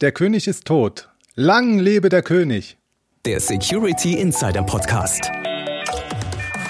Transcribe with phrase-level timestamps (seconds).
[0.00, 1.08] Der König ist tot.
[1.34, 2.78] Lang lebe der König.
[3.24, 5.28] Der Security Insider Podcast.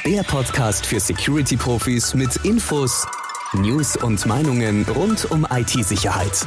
[0.06, 3.06] Der Podcast für Security-Profis mit Infos,
[3.52, 6.46] News und Meinungen rund um IT-Sicherheit.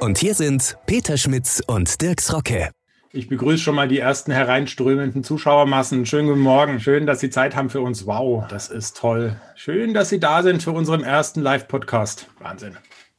[0.00, 2.72] Und hier sind Peter Schmitz und Dirks Rocke.
[3.12, 6.06] Ich begrüße schon mal die ersten hereinströmenden Zuschauermassen.
[6.06, 6.80] Schönen guten Morgen.
[6.80, 8.04] Schön, dass Sie Zeit haben für uns.
[8.04, 9.40] Wow, das ist toll.
[9.54, 12.26] Schön, dass Sie da sind für unseren ersten Live-Podcast.
[12.40, 12.76] Wahnsinn.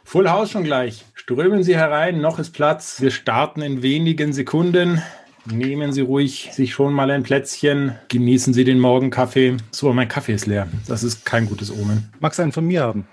[0.08, 1.04] Full House schon gleich.
[1.16, 3.02] Strömen Sie herein, noch ist Platz.
[3.02, 5.02] Wir starten in wenigen Sekunden.
[5.46, 7.96] Nehmen Sie ruhig sich schon mal ein Plätzchen.
[8.10, 9.58] Genießen Sie den Morgenkaffee.
[9.72, 10.68] So, mein Kaffee ist leer.
[10.88, 12.14] Das ist kein gutes Omen.
[12.20, 13.08] Magst du einen von mir haben?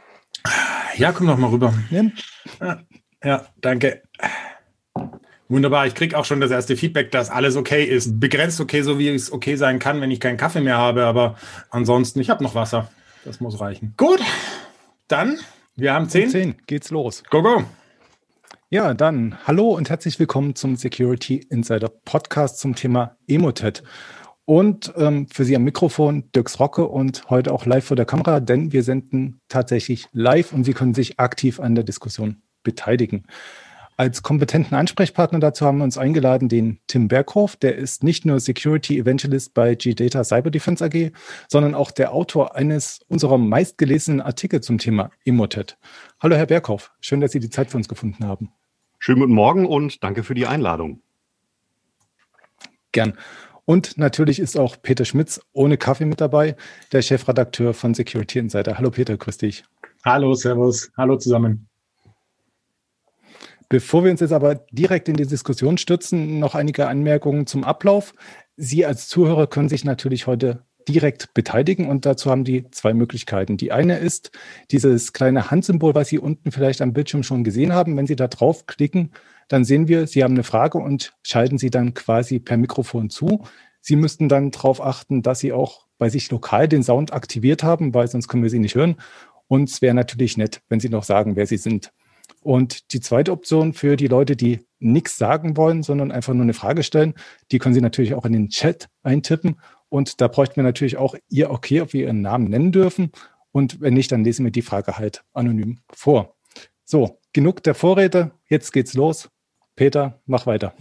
[0.97, 1.73] Ja, komm doch mal rüber.
[1.91, 2.13] Nimm.
[2.61, 2.83] Ja,
[3.25, 4.03] ja danke.
[5.49, 8.21] Wunderbar, ich kriege auch schon das erste Feedback, dass alles okay ist.
[8.21, 11.07] Begrenzt okay, so wie es okay sein kann, wenn ich keinen Kaffee mehr habe.
[11.07, 11.37] Aber
[11.71, 12.91] ansonsten, ich habe noch Wasser.
[13.25, 13.95] Das muss reichen.
[13.97, 14.21] Gut,
[15.09, 15.39] dann,
[15.75, 16.29] wir haben zehn.
[16.29, 17.23] Zehn, geht's los.
[17.31, 17.65] Go, go.
[18.69, 23.83] Ja, dann hallo und herzlich willkommen zum Security Insider Podcast zum Thema Emotet.
[24.45, 28.41] Und ähm, für Sie am Mikrofon Dirks Rocke und heute auch live vor der Kamera,
[28.41, 33.27] denn wir senden tatsächlich live und Sie können sich aktiv an der Diskussion beteiligen.
[34.03, 37.55] Als kompetenten Ansprechpartner dazu haben wir uns eingeladen den Tim Berghoff.
[37.55, 41.13] Der ist nicht nur Security Evangelist bei G-Data Cyber Defense AG,
[41.47, 45.79] sondern auch der Autor eines unserer meistgelesenen Artikel zum Thema Emotet.
[46.21, 46.91] Hallo, Herr Berghoff.
[47.01, 48.51] Schön, dass Sie die Zeit für uns gefunden haben.
[48.99, 51.01] Schönen guten Morgen und danke für die Einladung.
[52.91, 53.17] Gern.
[53.67, 56.57] Und natürlich ist auch Peter Schmitz ohne Kaffee mit dabei,
[56.91, 58.79] der Chefredakteur von Security Insider.
[58.79, 59.63] Hallo Peter, grüß dich.
[60.05, 60.91] Hallo, Servus.
[60.97, 61.69] Hallo zusammen.
[63.73, 68.13] Bevor wir uns jetzt aber direkt in die Diskussion stürzen, noch einige Anmerkungen zum Ablauf.
[68.55, 73.57] Sie als Zuhörer können sich natürlich heute direkt beteiligen und dazu haben die zwei Möglichkeiten.
[73.57, 74.31] Die eine ist
[74.71, 77.97] dieses kleine Handsymbol, was Sie unten vielleicht am Bildschirm schon gesehen haben.
[77.97, 79.13] Wenn Sie da draufklicken,
[79.49, 83.47] dann sehen wir, Sie haben eine Frage und schalten sie dann quasi per Mikrofon zu.
[83.81, 87.95] Sie müssten dann darauf achten, dass Sie auch bei sich lokal den Sound aktiviert haben,
[87.95, 88.97] weil sonst können wir Sie nicht hören.
[89.49, 91.91] Und es wäre natürlich nett, wenn Sie noch sagen, wer Sie sind.
[92.41, 96.55] Und die zweite Option für die Leute, die nichts sagen wollen, sondern einfach nur eine
[96.55, 97.15] Frage stellen,
[97.51, 99.61] die können Sie natürlich auch in den Chat eintippen.
[99.89, 103.13] Und da bräuchten wir natürlich auch Ihr Okay, ob wir Ihren Namen nennen dürfen.
[103.53, 106.37] Und wenn nicht, dann lesen wir die Frage halt anonym vor.
[106.85, 108.33] So, genug der Vorräte.
[108.49, 109.29] Jetzt geht's los.
[109.77, 110.75] Peter, mach weiter.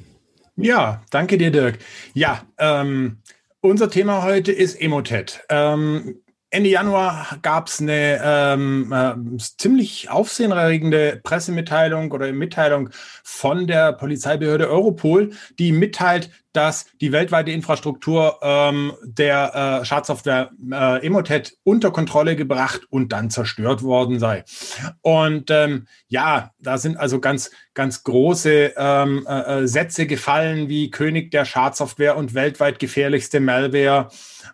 [0.55, 1.79] Ja, danke dir, Dirk.
[2.13, 3.19] Ja, ähm,
[3.61, 5.41] unser Thema heute ist Emotet.
[5.49, 6.21] Ähm,
[6.53, 12.89] Ende Januar gab es eine ähm, äh, ziemlich aufsehenerregende Pressemitteilung oder Mitteilung
[13.23, 21.05] von der Polizeibehörde Europol, die mitteilt, dass die weltweite Infrastruktur ähm, der äh, Schadsoftware äh,
[21.05, 24.43] Emotet unter Kontrolle gebracht und dann zerstört worden sei.
[24.99, 30.91] Und ähm, ja, da sind also ganz, ganz große ähm, äh, äh Sätze gefallen wie
[30.91, 34.09] König der Schadsoftware und weltweit gefährlichste Malware.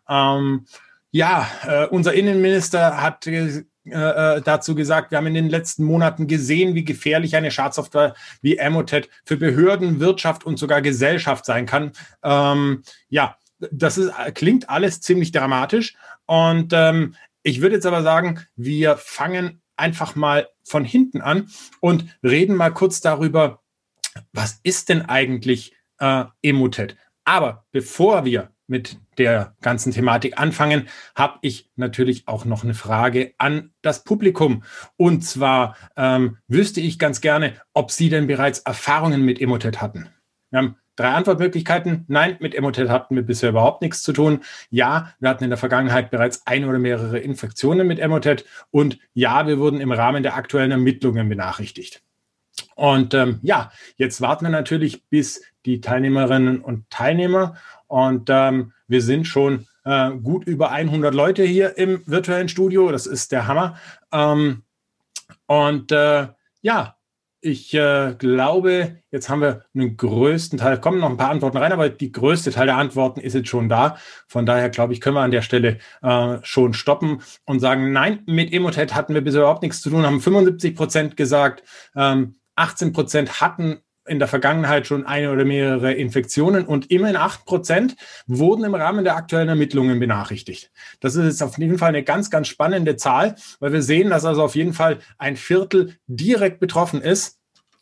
[0.08, 0.68] Ähm,
[1.12, 6.28] ja, äh, unser Innenminister hat äh, äh, dazu gesagt, wir haben in den letzten Monaten
[6.28, 11.92] gesehen, wie gefährlich eine Schadsoftware wie Emotet für Behörden, Wirtschaft und sogar Gesellschaft sein kann.
[12.24, 13.38] Ähm, ja,
[13.72, 15.96] das ist, klingt alles ziemlich dramatisch.
[16.26, 22.18] Und ähm, ich würde jetzt aber sagen, wir fangen einfach mal von hinten an und
[22.24, 23.62] reden mal kurz darüber,
[24.34, 26.98] was ist denn eigentlich äh, Emotet?
[27.24, 33.34] Aber bevor wir mit der ganzen Thematik anfangen, habe ich natürlich auch noch eine Frage
[33.38, 34.64] an das Publikum.
[34.96, 40.10] Und zwar ähm, wüsste ich ganz gerne, ob Sie denn bereits Erfahrungen mit Emotet hatten.
[40.50, 42.06] Wir haben drei Antwortmöglichkeiten.
[42.08, 44.42] Nein, mit Emotet hatten wir bisher überhaupt nichts zu tun.
[44.70, 48.46] Ja, wir hatten in der Vergangenheit bereits eine oder mehrere Infektionen mit Emotet.
[48.72, 52.04] Und ja, wir wurden im Rahmen der aktuellen Ermittlungen benachrichtigt.
[52.76, 57.56] Und ähm, ja, jetzt warten wir natürlich, bis die Teilnehmerinnen und Teilnehmer
[57.88, 62.92] und ähm, wir sind schon äh, gut über 100 Leute hier im virtuellen Studio.
[62.92, 63.78] Das ist der Hammer.
[64.12, 64.64] Ähm,
[65.46, 66.28] und äh,
[66.62, 66.98] ja,
[67.40, 71.72] ich äh, glaube, jetzt haben wir einen größten Teil, kommen noch ein paar Antworten rein,
[71.72, 73.98] aber die größte Teil der Antworten ist jetzt schon da.
[74.28, 78.24] Von daher glaube ich, können wir an der Stelle äh, schon stoppen und sagen, nein,
[78.26, 81.64] mit Emotet hatten wir bisher überhaupt nichts zu tun, haben 75 Prozent gesagt,
[81.96, 87.46] ähm, 18 Prozent hatten in der Vergangenheit schon eine oder mehrere Infektionen und immerhin acht
[87.46, 87.96] Prozent
[88.26, 90.72] wurden im Rahmen der aktuellen Ermittlungen benachrichtigt.
[91.00, 94.26] Das ist jetzt auf jeden Fall eine ganz, ganz spannende Zahl, weil wir sehen, dass
[94.26, 97.40] also auf jeden Fall ein Viertel direkt betroffen ist.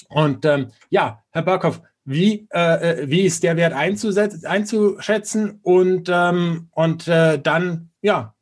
[0.09, 6.69] Und ähm, ja, Herr Berghoff, wie, äh, äh wie ist der Wert einzuschätzen und, ähm,
[6.71, 8.35] und äh, dann, ja,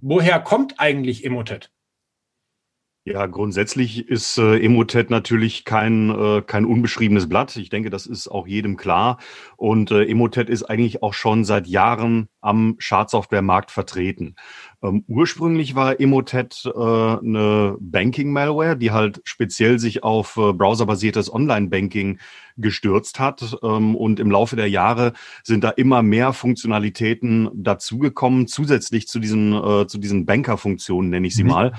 [0.00, 1.70] woher kommt eigentlich Emotet?
[3.04, 7.56] Ja, grundsätzlich ist äh, Emotet natürlich kein, äh, kein unbeschriebenes Blatt.
[7.56, 9.18] Ich denke, das ist auch jedem klar.
[9.56, 14.34] Und äh, Emotet ist eigentlich auch schon seit Jahren am Schadsoftware-Markt vertreten.
[14.82, 22.18] Ähm, ursprünglich war Emotet äh, eine Banking-Malware, die halt speziell sich auf äh, browserbasiertes Online-Banking
[22.56, 23.56] gestürzt hat.
[23.62, 25.12] Ähm, und im Laufe der Jahre
[25.44, 31.34] sind da immer mehr Funktionalitäten dazugekommen, zusätzlich zu diesen, äh, zu diesen Banker-Funktionen, nenne ich
[31.34, 31.50] sie mhm.
[31.50, 31.72] mal.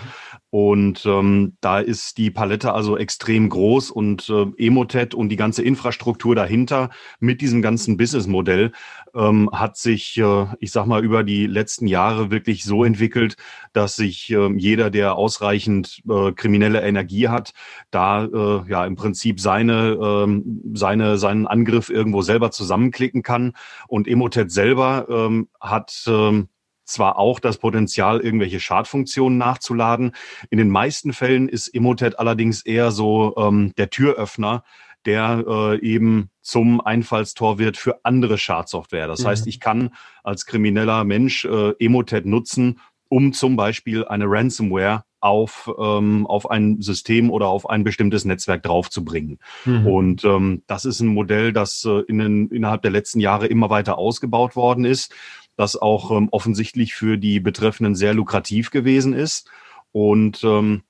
[0.50, 5.64] Und ähm, da ist die Palette also extrem groß und äh, Emotet und die ganze
[5.64, 8.72] Infrastruktur dahinter mit diesem ganzen Businessmodell
[9.16, 13.36] ähm, hat sich, äh, ich sag mal, über die letzten Jahre wirklich so entwickelt,
[13.74, 17.54] dass sich äh, jeder, der ausreichend äh, kriminelle Energie hat,
[17.92, 23.54] da äh, ja im Prinzip seine, ähm, seine, seinen Angriff irgendwo selber zusammenklicken kann.
[23.88, 26.50] Und Emotet selber ähm, hat ähm,
[26.86, 30.12] zwar auch das Potenzial, irgendwelche Schadfunktionen nachzuladen.
[30.50, 34.64] In den meisten Fällen ist Emotet allerdings eher so ähm, der Türöffner,
[35.06, 39.08] der äh, eben zum Einfallstor wird für andere Schadsoftware.
[39.08, 39.28] Das mhm.
[39.28, 39.92] heißt, ich kann
[40.24, 42.80] als krimineller Mensch äh, Emotet nutzen,
[43.10, 48.64] um zum Beispiel eine Ransomware auf, ähm, auf ein System oder auf ein bestimmtes Netzwerk
[48.64, 49.40] draufzubringen.
[49.64, 49.88] Mhm.
[49.88, 53.70] Und ähm, das ist ein Modell, das äh, in den, innerhalb der letzten Jahre immer
[53.70, 55.14] weiter ausgebaut worden ist
[55.56, 59.50] das auch ähm, offensichtlich für die Betreffenden sehr lukrativ gewesen ist.
[59.92, 60.84] Und ähm,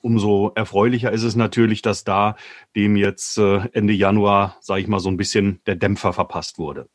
[0.00, 2.36] umso erfreulicher ist es natürlich, dass da
[2.76, 6.88] dem jetzt äh, Ende Januar, sage ich mal, so ein bisschen der Dämpfer verpasst wurde.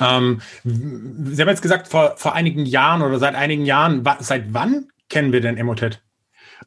[0.00, 4.88] Ähm, Sie haben jetzt gesagt, vor, vor einigen Jahren oder seit einigen Jahren, seit wann
[5.08, 6.02] kennen wir denn Emotet?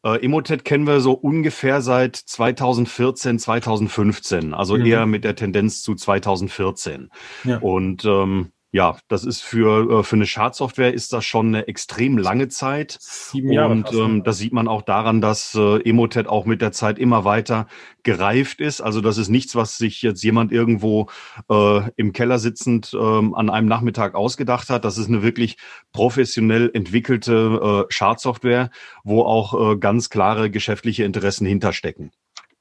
[0.04, 4.86] Äh, Emotet kennen wir so ungefähr seit 2014, 2015, also mhm.
[4.86, 7.10] eher mit der Tendenz zu 2014.
[7.44, 7.58] Ja.
[7.58, 12.20] Und ähm, ja, das ist für, äh, für eine Schadsoftware ist das schon eine extrem
[12.20, 12.98] lange Zeit.
[13.00, 13.72] Sieben Jahre.
[13.72, 17.26] Und ähm, das sieht man auch daran, dass äh, Emotet auch mit der Zeit immer
[17.26, 17.68] weiter
[18.04, 18.82] gereift ist.
[18.82, 21.10] Also das ist nichts, was sich jetzt jemand irgendwo
[21.50, 24.86] äh, im Keller sitzend äh, an einem Nachmittag ausgedacht hat.
[24.86, 25.58] Das ist eine wirklich
[25.92, 28.70] professionell entwickelte äh, Schadsoftware,
[29.04, 32.12] wo auch äh, ganz klare geschäftliche Interessen hinterstecken.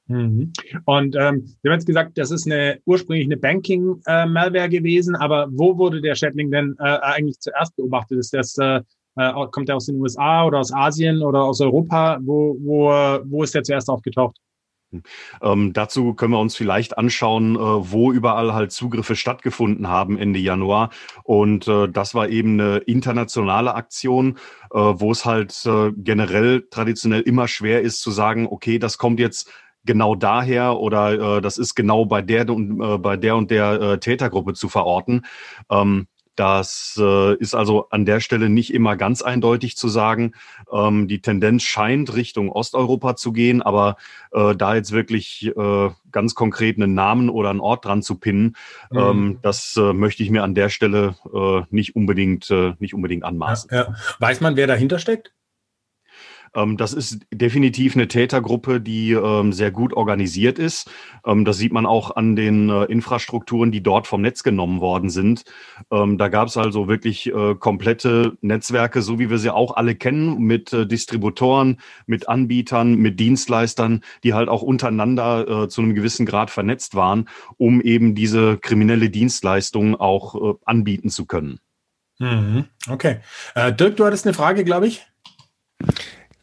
[0.09, 0.51] Mhm.
[0.85, 5.47] Und ähm, Sie haben jetzt gesagt, das ist eine ursprünglich eine Banking-Malware äh, gewesen, aber
[5.51, 8.17] wo wurde der Schädling denn äh, eigentlich zuerst beobachtet?
[8.17, 8.81] Ist das äh,
[9.17, 12.19] äh kommt er aus den USA oder aus Asien oder aus Europa?
[12.23, 12.89] Wo, wo,
[13.25, 14.35] wo ist der zuerst aufgetaucht?
[15.43, 20.39] Ähm, dazu können wir uns vielleicht anschauen, äh, wo überall halt Zugriffe stattgefunden haben Ende
[20.39, 20.89] Januar.
[21.23, 24.39] Und äh, das war eben eine internationale Aktion,
[24.71, 29.19] äh, wo es halt äh, generell traditionell immer schwer ist zu sagen, okay, das kommt
[29.19, 29.51] jetzt
[29.85, 33.81] genau daher oder äh, das ist genau bei der und äh, bei der und der
[33.81, 35.25] äh, Tätergruppe zu verorten.
[35.69, 36.07] Ähm,
[36.39, 40.35] das äh, ist also an der Stelle nicht immer ganz eindeutig zu sagen.
[40.71, 43.97] Ähm, die Tendenz scheint Richtung Osteuropa zu gehen, aber
[44.31, 48.55] äh, da jetzt wirklich äh, ganz konkret einen Namen oder einen Ort dran zu pinnen,
[48.89, 48.97] mhm.
[48.97, 53.25] ähm, das äh, möchte ich mir an der Stelle äh, nicht unbedingt äh, nicht unbedingt
[53.25, 53.69] anmaßen.
[53.73, 53.95] Ja, ja.
[54.19, 55.33] Weiß man, wer dahinter steckt?
[56.55, 60.89] Ähm, das ist definitiv eine Tätergruppe, die ähm, sehr gut organisiert ist.
[61.25, 65.09] Ähm, das sieht man auch an den äh, Infrastrukturen, die dort vom Netz genommen worden
[65.09, 65.43] sind.
[65.89, 70.39] da gab es also wirklich äh, komplette Netzwerke, so wie wir sie auch alle kennen,
[70.39, 76.49] mit äh, Distributoren, mit Anbietern, mit Dienstleistern, die halt auch untereinander zu einem gewissen Grad
[76.49, 77.27] vernetzt waren,
[77.57, 81.59] um eben diese kriminelle Dienstleistung auch anbieten zu können.
[82.19, 82.65] Mhm.
[82.89, 83.19] Okay.
[83.55, 85.05] Dirk, du hattest eine Frage, glaube ich.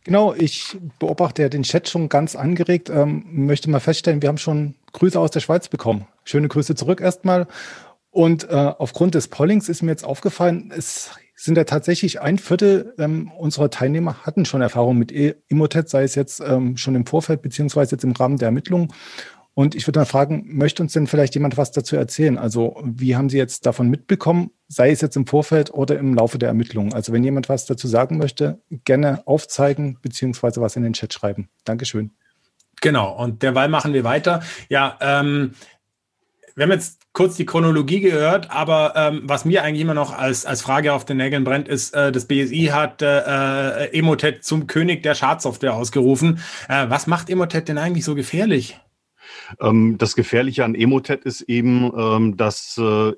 [0.06, 2.90] Genau, ich beobachte ja den Chat schon ganz angeregt.
[2.90, 6.06] Ähm, möchte mal feststellen, wir haben schon Grüße aus der Schweiz bekommen.
[6.22, 7.48] Schöne Grüße zurück erstmal.
[8.10, 12.94] Und äh, aufgrund des Pollings ist mir jetzt aufgefallen, es sind ja tatsächlich ein Viertel
[12.98, 15.12] ähm, unserer Teilnehmer hatten schon Erfahrung mit
[15.48, 18.92] Emotet, sei es jetzt ähm, schon im Vorfeld beziehungsweise jetzt im Rahmen der Ermittlungen.
[19.54, 22.38] Und ich würde dann fragen, möchte uns denn vielleicht jemand was dazu erzählen?
[22.38, 26.38] Also wie haben Sie jetzt davon mitbekommen, sei es jetzt im Vorfeld oder im Laufe
[26.38, 26.92] der Ermittlungen?
[26.92, 31.48] Also wenn jemand was dazu sagen möchte, gerne aufzeigen beziehungsweise was in den Chat schreiben.
[31.64, 32.12] Dankeschön.
[32.80, 34.42] Genau, und derweil machen wir weiter.
[34.68, 35.52] Ja, ähm,
[36.54, 40.46] wir haben jetzt kurz die Chronologie gehört, aber ähm, was mir eigentlich immer noch als,
[40.46, 44.66] als Frage auf den Nägeln brennt, ist, äh, das BSI hat äh, äh, Emotet zum
[44.66, 46.40] König der Schadsoftware ausgerufen.
[46.68, 48.80] Äh, was macht Emotet denn eigentlich so gefährlich?
[49.60, 53.12] Ähm, das Gefährliche an Emotet ist eben, ähm, dass äh,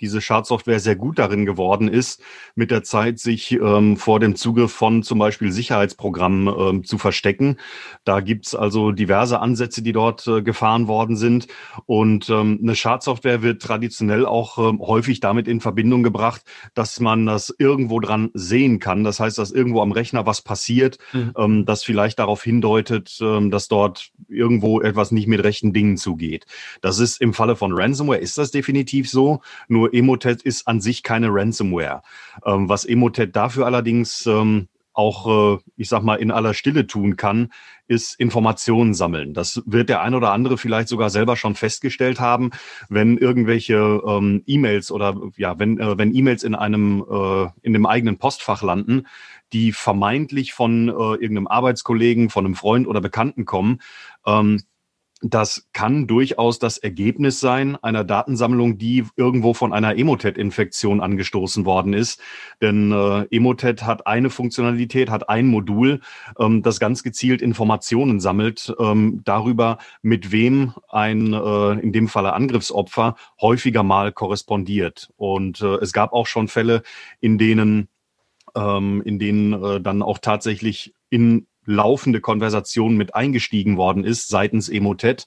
[0.00, 2.22] diese Schadsoftware sehr gut darin geworden ist,
[2.54, 7.56] mit der Zeit sich ähm, vor dem Zugriff von zum Beispiel Sicherheitsprogrammen ähm, zu verstecken.
[8.04, 11.46] Da gibt's also diverse Ansätze, die dort äh, gefahren worden sind.
[11.86, 16.42] Und ähm, eine Schadsoftware wird traditionell auch ähm, häufig damit in Verbindung gebracht,
[16.74, 19.04] dass man das irgendwo dran sehen kann.
[19.04, 21.32] Das heißt, dass irgendwo am Rechner was passiert, mhm.
[21.36, 26.46] ähm, das vielleicht darauf hindeutet, ähm, dass dort irgendwo etwas nicht mit rechten Dingen zugeht.
[26.80, 29.40] Das ist im Falle von Ransomware ist das definitiv so.
[29.68, 32.02] Nur Emotet ist an sich keine Ransomware.
[32.44, 37.16] Ähm, was Emotet dafür allerdings ähm, auch, äh, ich sag mal, in aller Stille tun
[37.16, 37.52] kann,
[37.86, 39.34] ist Informationen sammeln.
[39.34, 42.50] Das wird der ein oder andere vielleicht sogar selber schon festgestellt haben,
[42.88, 47.86] wenn irgendwelche ähm, E-Mails oder ja, wenn, äh, wenn E-Mails in einem äh, in dem
[47.86, 49.06] eigenen Postfach landen,
[49.52, 53.80] die vermeintlich von äh, irgendeinem Arbeitskollegen, von einem Freund oder Bekannten kommen,
[54.26, 54.60] ähm,
[55.22, 61.92] das kann durchaus das Ergebnis sein einer Datensammlung, die irgendwo von einer Emotet-Infektion angestoßen worden
[61.92, 62.20] ist.
[62.62, 66.00] Denn äh, Emotet hat eine Funktionalität, hat ein Modul,
[66.38, 72.32] ähm, das ganz gezielt Informationen sammelt ähm, darüber, mit wem ein, äh, in dem Falle
[72.32, 75.12] Angriffsopfer, häufiger mal korrespondiert.
[75.16, 76.82] Und äh, es gab auch schon Fälle,
[77.20, 77.88] in denen
[78.56, 84.68] ähm, in denen äh, dann auch tatsächlich in laufende Konversation mit eingestiegen worden ist seitens
[84.68, 85.26] Emotet.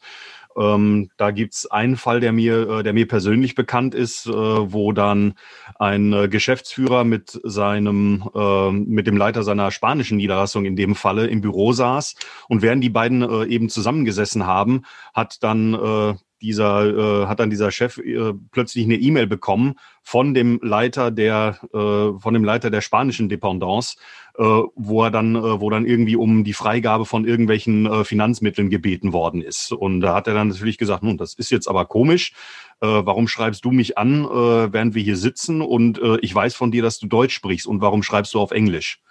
[0.56, 4.92] Ähm, da gibt's einen Fall, der mir, äh, der mir persönlich bekannt ist, äh, wo
[4.92, 5.34] dann
[5.80, 11.28] ein äh, Geschäftsführer mit seinem, äh, mit dem Leiter seiner spanischen Niederlassung in dem Falle
[11.28, 12.16] im Büro saß
[12.50, 14.84] und während die beiden äh, eben zusammengesessen haben,
[15.14, 20.34] hat dann äh, dieser äh, hat dann dieser Chef äh, plötzlich eine E-Mail bekommen von
[20.34, 23.96] dem Leiter der äh, von dem Leiter der spanischen Dependance,
[24.36, 29.14] wo er dann äh, wo dann irgendwie um die Freigabe von irgendwelchen äh, Finanzmitteln gebeten
[29.14, 29.72] worden ist.
[29.72, 32.34] Und da hat er dann natürlich gesagt, nun, das ist jetzt aber komisch.
[32.82, 35.62] Äh, warum schreibst du mich an, äh, während wir hier sitzen?
[35.62, 37.68] Und äh, ich weiß von dir, dass du Deutsch sprichst.
[37.68, 39.02] Und warum schreibst du auf Englisch?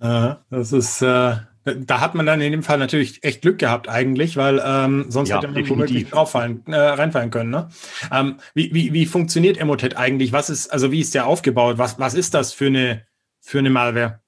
[0.00, 3.88] Äh, das ist äh da hat man dann in dem Fall natürlich echt Glück gehabt
[3.88, 7.50] eigentlich, weil ähm, sonst ja, hätte man womöglich drauffallen, äh, reinfallen können.
[7.50, 7.68] Ne?
[8.10, 10.32] Ähm, wie, wie, wie funktioniert Emotet eigentlich?
[10.32, 11.78] Was ist, also wie ist der aufgebaut?
[11.78, 13.06] Was, was ist das für eine,
[13.40, 14.20] für eine Malware?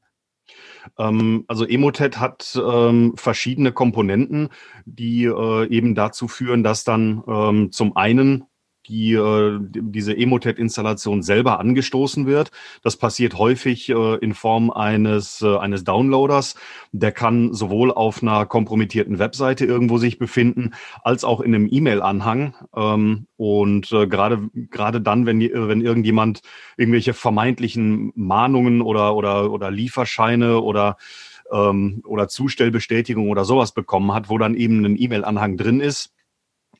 [0.99, 4.51] Ähm, also Emotet hat ähm, verschiedene Komponenten,
[4.85, 8.45] die äh, eben dazu führen, dass dann ähm, zum einen
[8.89, 12.51] die äh, diese Emotet-Installation selber angestoßen wird.
[12.83, 16.55] Das passiert häufig äh, in Form eines äh, eines Downloaders.
[16.93, 20.73] Der kann sowohl auf einer kompromittierten Webseite irgendwo sich befinden,
[21.03, 22.55] als auch in einem E-Mail-Anhang.
[22.77, 26.43] Ähm, und äh, gerade gerade dann, wenn wenn irgendjemand
[26.77, 30.97] irgendwelche vermeintlichen Mahnungen oder oder oder Lieferscheine oder
[31.53, 36.14] ähm, oder Zustellbestätigung oder sowas bekommen hat, wo dann eben ein E-Mail-Anhang drin ist,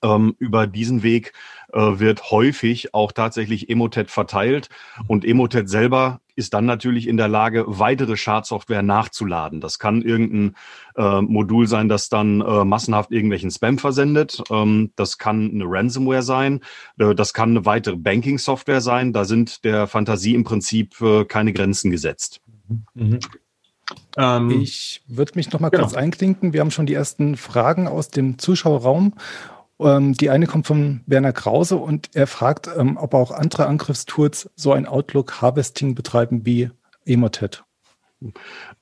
[0.05, 1.33] ähm, über diesen Weg
[1.73, 4.69] äh, wird häufig auch tatsächlich Emotet verteilt
[5.09, 9.61] und Emotet selber ist dann natürlich in der Lage, weitere Schadsoftware nachzuladen.
[9.61, 10.57] Das kann irgendein
[10.97, 14.43] äh, Modul sein, das dann äh, massenhaft irgendwelchen Spam versendet.
[14.51, 16.61] Ähm, das kann eine Ransomware sein.
[16.99, 19.13] Äh, das kann eine weitere Banking-Software sein.
[19.13, 22.41] Da sind der Fantasie im Prinzip äh, keine Grenzen gesetzt.
[22.95, 23.21] Mhm.
[24.17, 25.85] Ähm, ich würde mich noch mal genau.
[25.85, 26.53] kurz einklinken.
[26.53, 29.15] Wir haben schon die ersten Fragen aus dem Zuschauerraum
[29.81, 34.73] die eine kommt von Werner Krause und er fragt, ähm, ob auch andere Angriffstools so
[34.73, 36.71] ein Outlook-Harvesting betreiben wie
[37.05, 37.65] Emotet.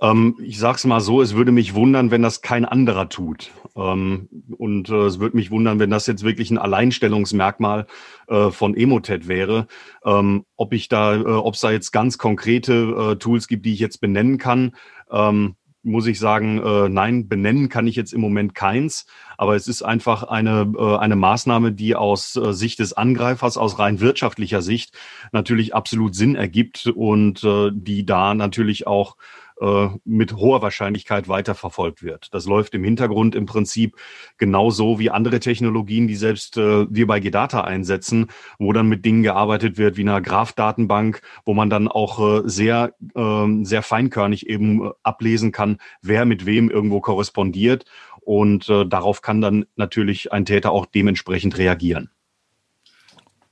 [0.01, 3.51] Ähm, ich sage es mal so, es würde mich wundern, wenn das kein anderer tut.
[3.75, 7.87] Ähm, und äh, es würde mich wundern, wenn das jetzt wirklich ein Alleinstellungsmerkmal
[8.29, 9.67] äh, von Emotet wäre.
[10.05, 13.73] Ähm, ob ich da, äh, ob es da jetzt ganz konkrete äh, Tools gibt, die
[13.73, 14.77] ich jetzt benennen kann,
[15.11, 19.07] ähm, muss ich sagen, äh, nein, benennen kann ich jetzt im Moment keins.
[19.37, 23.79] Aber es ist einfach eine, äh, eine Maßnahme, die aus äh, Sicht des Angreifers, aus
[23.79, 24.97] rein wirtschaftlicher Sicht
[25.33, 29.17] natürlich absolut Sinn ergibt und äh, die da natürlich auch
[29.62, 32.28] äh, mit hoher Wahrscheinlichkeit weiterverfolgt wird.
[32.33, 33.97] Das läuft im Hintergrund im Prinzip
[34.37, 38.26] genauso wie andere Technologien, die selbst äh, wir bei Gedata einsetzen,
[38.59, 42.95] wo dann mit Dingen gearbeitet wird wie einer Graph-Datenbank, wo man dann auch äh, sehr,
[43.14, 47.85] äh, sehr feinkörnig eben äh, ablesen kann, wer mit wem irgendwo korrespondiert.
[48.21, 52.11] Und äh, darauf kann dann natürlich ein Täter auch dementsprechend reagieren.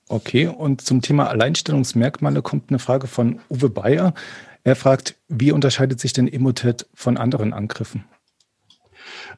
[0.09, 4.13] Okay, und zum Thema Alleinstellungsmerkmale kommt eine Frage von Uwe Bayer.
[4.63, 8.05] Er fragt, wie unterscheidet sich denn Emotet von anderen Angriffen?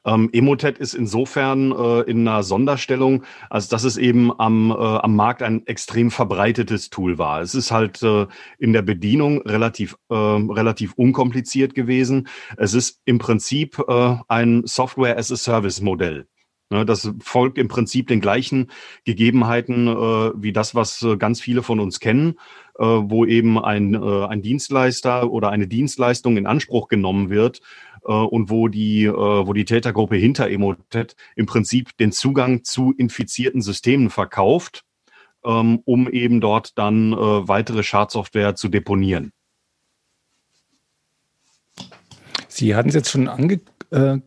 [0.04, 5.14] Ähm, Emotet ist insofern äh, in einer Sonderstellung, als dass es eben am, äh, am
[5.14, 7.40] Markt ein extrem verbreitetes Tool war.
[7.40, 8.26] Es ist halt äh,
[8.58, 12.28] in der Bedienung relativ, äh, relativ unkompliziert gewesen.
[12.56, 16.26] Es ist im Prinzip äh, ein Software-as-a-Service-Modell.
[16.72, 18.70] Ne, das folgt im Prinzip den gleichen
[19.04, 22.38] Gegebenheiten äh, wie das, was äh, ganz viele von uns kennen,
[22.78, 27.60] äh, wo eben ein, ein Dienstleister oder eine Dienstleistung in Anspruch genommen wird
[28.04, 34.10] und wo die, wo die Tätergruppe hinter Emotet im Prinzip den Zugang zu infizierten Systemen
[34.10, 34.84] verkauft,
[35.44, 39.32] ähm, um eben dort dann weitere Schadsoftware zu deponieren.
[42.48, 44.18] Sie hatten es jetzt schon angedeutet, äh,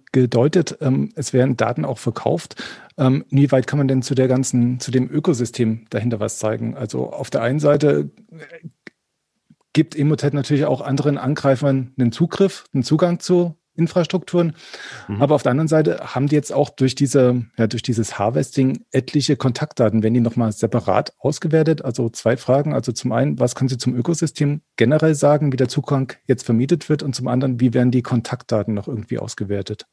[0.82, 2.64] ähm, es werden Daten auch verkauft.
[2.98, 6.78] Ähm, inwieweit kann man denn zu der ganzen, zu dem Ökosystem dahinter was zeigen?
[6.78, 8.68] Also auf der einen Seite äh,
[9.74, 14.56] gibt Emotet natürlich auch anderen Angreifern einen Zugriff, einen Zugang zu Infrastrukturen.
[15.08, 15.22] Mhm.
[15.22, 18.86] Aber auf der anderen Seite haben die jetzt auch durch diese, ja, durch dieses Harvesting
[18.92, 20.04] etliche Kontaktdaten.
[20.04, 21.84] Werden die nochmal separat ausgewertet?
[21.84, 22.74] Also zwei Fragen.
[22.74, 26.90] Also zum einen, was können Sie zum Ökosystem generell sagen, wie der Zugang jetzt vermietet
[26.90, 27.04] wird?
[27.04, 29.86] Und zum anderen, wie werden die Kontaktdaten noch irgendwie ausgewertet?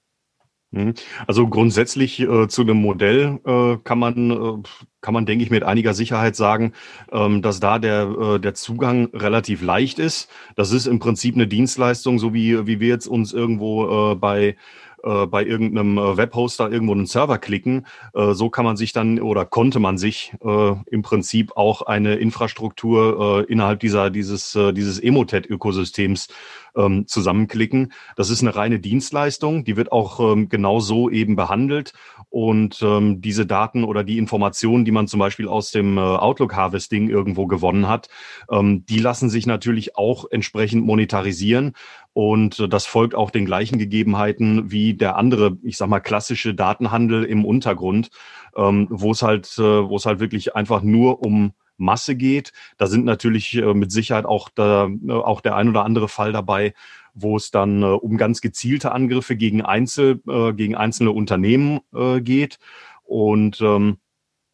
[0.73, 0.95] Mhm.
[1.26, 4.62] Also grundsätzlich äh, zu einem Modell äh, kann man, äh,
[5.02, 6.73] kann man, denke ich, mit einiger Sicherheit sagen,
[7.12, 10.31] ähm, dass da der, äh, der Zugang relativ leicht ist.
[10.57, 14.57] Das ist im Prinzip eine Dienstleistung, so wie, wie wir jetzt uns irgendwo äh, bei
[15.02, 17.87] äh, bei irgendeinem äh, Webhoster irgendwo einen Server klicken.
[18.14, 22.16] Äh, so kann man sich dann oder konnte man sich äh, im Prinzip auch eine
[22.16, 26.28] Infrastruktur äh, innerhalb dieser, dieses, äh, dieses Emotet-Ökosystems
[26.76, 27.92] ähm, zusammenklicken.
[28.16, 31.92] Das ist eine reine Dienstleistung, die wird auch ähm, genau so eben behandelt.
[32.33, 36.57] Und ähm, diese Daten oder die Informationen, die man zum Beispiel aus dem äh, Outlook
[36.57, 38.09] Harvesting irgendwo gewonnen hat,
[38.51, 41.75] ähm, die lassen sich natürlich auch entsprechend monetarisieren.
[42.15, 46.55] Und äh, das folgt auch den gleichen Gegebenheiten wie der andere, ich sag mal, klassische
[46.55, 48.09] Datenhandel im Untergrund,
[48.57, 52.53] ähm, wo es halt, äh, wo es halt wirklich einfach nur um Masse geht.
[52.79, 56.33] Da sind natürlich äh, mit Sicherheit auch, da, äh, auch der ein oder andere Fall
[56.33, 56.73] dabei,
[57.14, 62.21] wo es dann äh, um ganz gezielte Angriffe gegen, Einzel, äh, gegen einzelne Unternehmen äh,
[62.21, 62.59] geht.
[63.02, 63.99] Und ähm,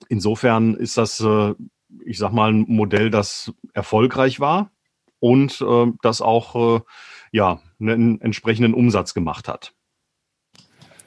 [0.09, 1.55] insofern ist das, äh,
[2.05, 4.71] ich sag mal, ein Modell, das erfolgreich war
[5.21, 6.81] und äh, das auch äh,
[7.33, 9.75] ja, einen entsprechenden Umsatz gemacht hat.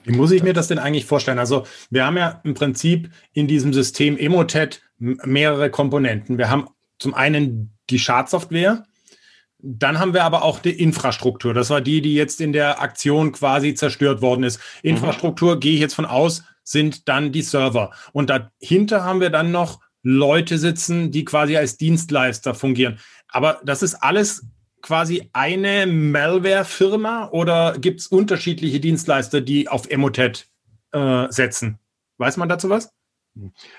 [0.04, 1.38] Wie muss ich mir das denn eigentlich vorstellen?
[1.38, 6.38] Also wir haben ja im Prinzip in diesem System Emotet mehrere Komponenten.
[6.38, 6.68] Wir haben
[6.98, 8.86] zum einen die Schadsoftware,
[9.64, 11.54] dann haben wir aber auch die Infrastruktur.
[11.54, 14.60] Das war die, die jetzt in der Aktion quasi zerstört worden ist.
[14.84, 14.92] Mhm.
[14.92, 15.60] Infrastruktur, mhm.
[15.60, 17.92] gehe ich jetzt von aus, sind dann die Server.
[18.12, 23.00] Und dahinter haben wir dann noch Leute sitzen, die quasi als Dienstleister fungieren.
[23.28, 24.46] Aber das ist alles
[24.82, 30.48] quasi eine Malware-Firma oder gibt es unterschiedliche Dienstleister, die auf Emotet
[30.92, 31.78] äh, setzen?
[32.18, 32.92] Weiß man dazu was?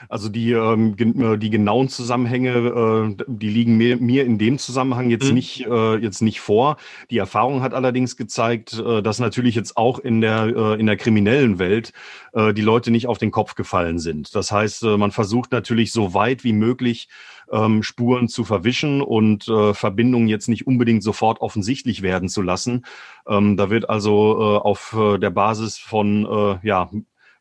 [0.08, 5.10] Also die, ähm, äh, die genauen Zusammenhänge, äh, die liegen mir, mir in dem Zusammenhang
[5.10, 5.34] jetzt mhm.
[5.34, 6.78] nicht äh, jetzt nicht vor.
[7.10, 10.96] Die Erfahrung hat allerdings gezeigt, äh, dass natürlich jetzt auch in der äh, in der
[10.96, 11.92] kriminellen Welt
[12.32, 14.34] äh, die Leute nicht auf den Kopf gefallen sind.
[14.34, 17.08] Das heißt, äh, man versucht natürlich so weit wie möglich
[17.52, 22.86] ähm, Spuren zu verwischen und äh, Verbindungen jetzt nicht unbedingt sofort offensichtlich werden zu lassen.
[23.28, 26.90] Ähm, da wird also äh, auf äh, der Basis von äh, ja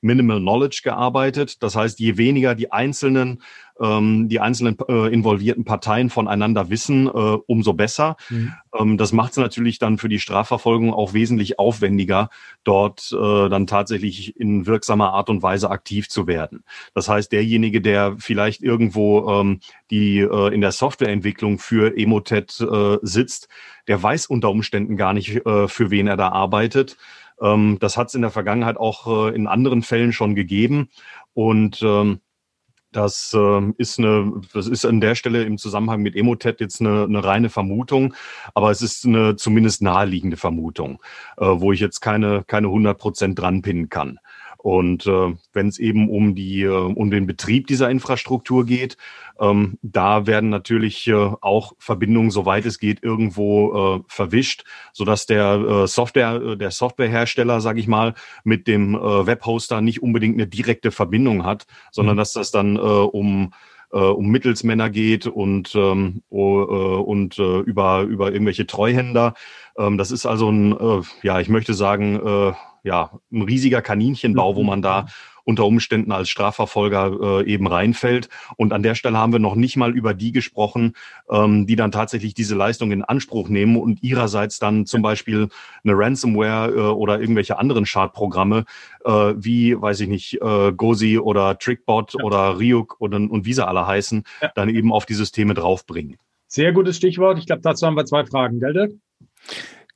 [0.02, 1.62] Minimal Knowledge gearbeitet.
[1.64, 3.42] Das heißt, je weniger die einzelnen,
[3.80, 8.18] ähm, die einzelnen äh, involvierten Parteien voneinander wissen, äh, umso besser.
[8.30, 8.54] Mhm.
[8.78, 12.30] Ähm, das macht es natürlich dann für die Strafverfolgung auch wesentlich aufwendiger,
[12.64, 16.64] dort äh, dann tatsächlich in wirksamer Art und Weise aktiv zu werden.
[16.94, 19.60] Das heißt, derjenige, der vielleicht irgendwo ähm,
[19.90, 23.50] die äh, in der Softwareentwicklung für Emotet äh, sitzt,
[23.88, 26.98] der weiß unter Umständen gar nicht, äh, für wen er da arbeitet.
[27.42, 30.90] Ähm, das hat es in der Vergangenheit auch äh, in anderen Fällen schon gegeben.
[31.34, 32.22] Und ähm,
[32.92, 37.04] das äh, ist eine, das ist an der Stelle im Zusammenhang mit Emotet jetzt eine,
[37.04, 38.14] eine reine Vermutung,
[38.54, 41.02] aber es ist eine zumindest naheliegende Vermutung,
[41.38, 44.20] äh, wo ich jetzt keine keine 100 Prozent dran pinnen kann.
[44.62, 48.96] Und äh, wenn es eben um die äh, um den Betrieb dieser Infrastruktur geht,
[49.40, 55.54] ähm, da werden natürlich äh, auch Verbindungen, soweit es geht, irgendwo äh, verwischt, sodass der
[55.56, 60.46] äh, Software, äh, der Softwarehersteller, sage ich mal, mit dem äh, Webhoster nicht unbedingt eine
[60.46, 62.20] direkte Verbindung hat, sondern mhm.
[62.20, 63.54] dass das dann äh, um
[63.92, 66.62] äh, um Mittelsmänner geht und ähm, uh,
[67.02, 69.34] und äh, über über irgendwelche Treuhänder.
[69.76, 74.56] Ähm, das ist also ein, äh, ja, ich möchte sagen, äh, ja, ein riesiger Kaninchenbau,
[74.56, 74.68] wo mhm.
[74.68, 75.06] man da
[75.44, 78.30] unter Umständen als Strafverfolger äh, eben reinfällt.
[78.58, 80.94] Und an der Stelle haben wir noch nicht mal über die gesprochen,
[81.30, 85.50] ähm, die dann tatsächlich diese Leistung in Anspruch nehmen und ihrerseits dann zum Beispiel
[85.84, 88.66] eine Ransomware äh, oder irgendwelche anderen Schadprogramme
[89.06, 92.24] äh, wie, weiß ich nicht, äh, Gozi oder Trickbot ja.
[92.24, 94.52] oder Ryuk und, und wie sie alle heißen, ja.
[94.56, 96.18] dann eben auf die Systeme draufbringen.
[96.48, 97.40] Sehr gutes Stichwort.
[97.40, 98.92] Ich glaube, dazu haben wir zwei Fragen, gell, Dirk?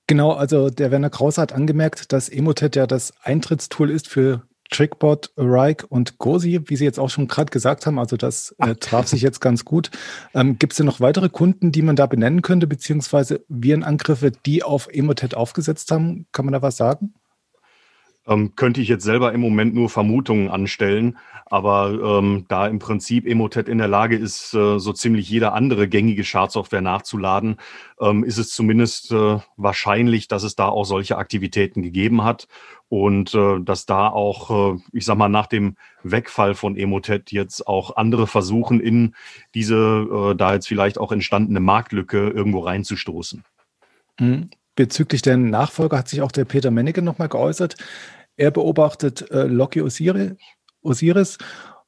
[0.08, 5.32] Genau, also der Werner Krause hat angemerkt, dass Emotet ja das Eintrittstool ist für Trickbot,
[5.38, 8.00] Rike und Gosi, wie Sie jetzt auch schon gerade gesagt haben.
[8.00, 9.92] Also das äh, traf sich jetzt ganz gut.
[10.34, 14.64] Ähm, Gibt es denn noch weitere Kunden, die man da benennen könnte, beziehungsweise Virenangriffe, die
[14.64, 16.28] auf Emotet aufgesetzt haben?
[16.32, 17.14] Kann man da was sagen?
[18.28, 21.18] Ähm, könnte ich jetzt selber im Moment nur Vermutungen anstellen.
[21.48, 25.88] Aber ähm, da im Prinzip Emotet in der Lage ist, äh, so ziemlich jede andere
[25.88, 27.58] gängige Schadsoftware nachzuladen,
[28.00, 32.48] ähm, ist es zumindest äh, wahrscheinlich, dass es da auch solche Aktivitäten gegeben hat
[32.90, 37.68] und äh, dass da auch, äh, ich sag mal, nach dem Wegfall von Emotet jetzt
[37.68, 39.14] auch andere versuchen, in
[39.54, 43.44] diese äh, da jetzt vielleicht auch entstandene Marktlücke irgendwo reinzustoßen.
[44.20, 44.50] Mhm.
[44.76, 47.76] Bezüglich der Nachfolger hat sich auch der Peter Menneke nochmal geäußert.
[48.38, 51.38] Er beobachtet äh, Loki Osiris,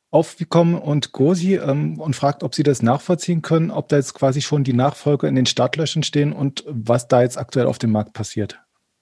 [0.10, 4.42] aufgekommen und Gosi ähm, und fragt, ob sie das nachvollziehen können, ob da jetzt quasi
[4.42, 8.14] schon die Nachfolger in den Startlöchern stehen und was da jetzt aktuell auf dem Markt
[8.14, 8.60] passiert.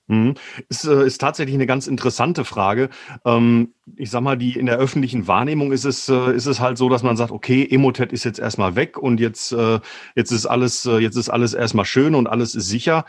[0.07, 0.35] Mhm.
[0.69, 2.89] Ist, äh, ist tatsächlich eine ganz interessante Frage.
[3.23, 6.77] Ähm, ich sag mal, die in der öffentlichen Wahrnehmung ist es, äh, ist es halt
[6.77, 9.79] so, dass man sagt, okay, Emotet ist jetzt erstmal weg und jetzt, äh,
[10.15, 13.05] jetzt ist alles, jetzt ist alles erstmal schön und alles ist sicher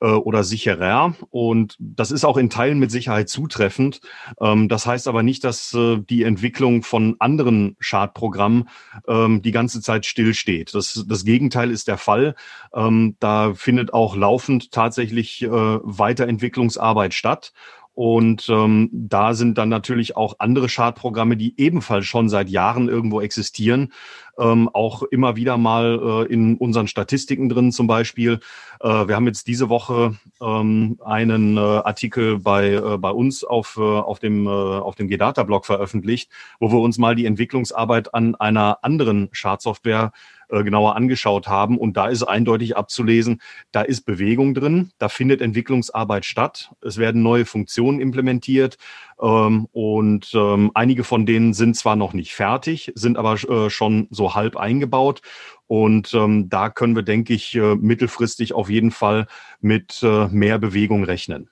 [0.00, 1.14] äh, oder sicherer.
[1.30, 4.00] Und das ist auch in Teilen mit Sicherheit zutreffend.
[4.40, 8.68] Ähm, das heißt aber nicht, dass äh, die Entwicklung von anderen Schadprogrammen
[9.08, 10.74] ähm, die ganze Zeit stillsteht.
[10.74, 12.34] Das, das Gegenteil ist der Fall.
[12.74, 17.52] Ähm, da findet auch laufend tatsächlich äh, Weiterentwicklungsarbeit statt.
[17.96, 23.22] Und ähm, da sind dann natürlich auch andere Schadprogramme, die ebenfalls schon seit Jahren irgendwo
[23.22, 23.90] existieren,
[24.38, 28.40] ähm, auch immer wieder mal äh, in unseren Statistiken drin zum Beispiel.
[28.80, 33.78] Äh, wir haben jetzt diese Woche ähm, einen äh, Artikel bei, äh, bei uns auf,
[33.78, 36.30] äh, auf dem, äh, auf dem G-Data-Blog veröffentlicht,
[36.60, 40.12] wo wir uns mal die Entwicklungsarbeit an einer anderen Schadsoftware
[40.48, 41.78] äh, genauer angeschaut haben.
[41.78, 43.40] Und da ist eindeutig abzulesen,
[43.72, 48.76] da ist Bewegung drin, da findet Entwicklungsarbeit statt, es werden neue Funktionen implementiert
[49.20, 54.08] ähm, und ähm, einige von denen sind zwar noch nicht fertig, sind aber äh, schon
[54.10, 55.20] so halb eingebaut.
[55.66, 59.26] Und ähm, da können wir, denke ich, äh, mittelfristig auf jeden Fall
[59.60, 61.50] mit äh, mehr Bewegung rechnen.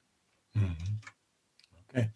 [0.54, 0.93] Mhm.
[1.94, 2.08] Okay.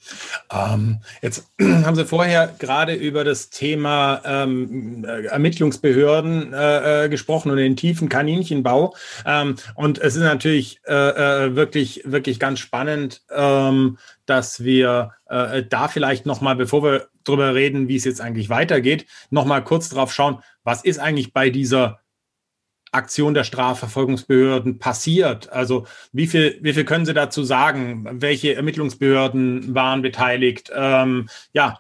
[0.51, 7.53] Ähm, jetzt haben Sie vorher gerade über das Thema ähm, äh, Ermittlungsbehörden äh, äh, gesprochen
[7.53, 8.97] und den tiefen Kaninchenbau.
[9.25, 15.63] Ähm, und es ist natürlich äh, äh, wirklich, wirklich ganz spannend, ähm, dass wir äh,
[15.63, 20.13] da vielleicht nochmal, bevor wir darüber reden, wie es jetzt eigentlich weitergeht, nochmal kurz drauf
[20.13, 22.01] schauen, was ist eigentlich bei dieser
[22.93, 25.51] Aktion der Strafverfolgungsbehörden passiert?
[25.51, 28.07] Also wie viel, wie viel können Sie dazu sagen?
[28.21, 30.71] Welche Ermittlungsbehörden waren beteiligt?
[30.75, 31.79] Ähm, ja,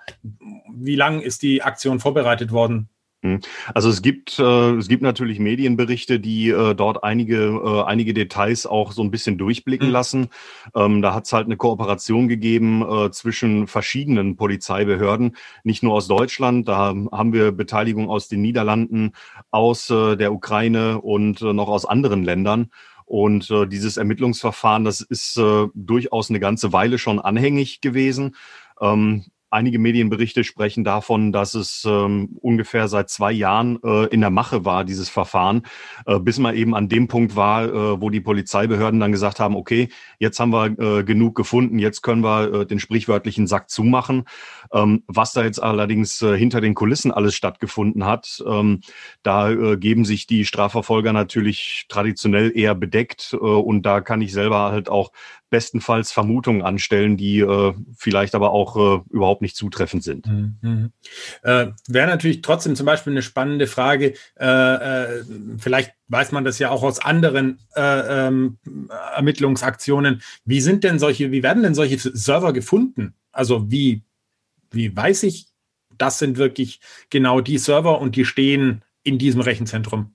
[0.74, 2.88] wie lang ist die Aktion vorbereitet worden?
[3.22, 3.40] Hm.
[3.74, 8.64] Also es gibt äh, es gibt natürlich Medienberichte, die äh, dort einige äh, einige Details
[8.64, 9.92] auch so ein bisschen durchblicken mhm.
[9.92, 10.28] lassen.
[10.76, 16.06] Ähm, da hat es halt eine Kooperation gegeben äh, zwischen verschiedenen Polizeibehörden, nicht nur aus
[16.06, 16.68] Deutschland.
[16.68, 19.12] Da haben wir Beteiligung aus den Niederlanden,
[19.50, 22.70] aus äh, der Ukraine und äh, noch aus anderen Ländern.
[23.04, 28.36] Und äh, dieses Ermittlungsverfahren, das ist äh, durchaus eine ganze Weile schon anhängig gewesen.
[28.80, 34.28] Ähm, Einige Medienberichte sprechen davon, dass es ähm, ungefähr seit zwei Jahren äh, in der
[34.28, 35.62] Mache war, dieses Verfahren,
[36.04, 39.56] äh, bis man eben an dem Punkt war, äh, wo die Polizeibehörden dann gesagt haben,
[39.56, 44.24] okay, jetzt haben wir äh, genug gefunden, jetzt können wir äh, den sprichwörtlichen Sack zumachen.
[44.72, 48.80] Ähm, was da jetzt allerdings äh, hinter den Kulissen alles stattgefunden hat, ähm,
[49.22, 54.32] da äh, geben sich die Strafverfolger natürlich traditionell eher bedeckt äh, und da kann ich
[54.32, 55.12] selber halt auch
[55.50, 60.26] bestenfalls Vermutungen anstellen, die äh, vielleicht aber auch äh, überhaupt nicht zutreffend sind.
[60.26, 60.92] Mhm.
[61.42, 64.14] Äh, Wäre natürlich trotzdem zum Beispiel eine spannende Frage.
[64.38, 65.24] Äh, äh,
[65.58, 68.58] vielleicht weiß man das ja auch aus anderen äh, ähm,
[69.14, 70.22] Ermittlungsaktionen.
[70.44, 73.14] Wie sind denn solche, wie werden denn solche Server gefunden?
[73.32, 74.02] Also wie,
[74.70, 75.48] wie weiß ich,
[75.96, 80.14] das sind wirklich genau die Server und die stehen in diesem Rechenzentrum?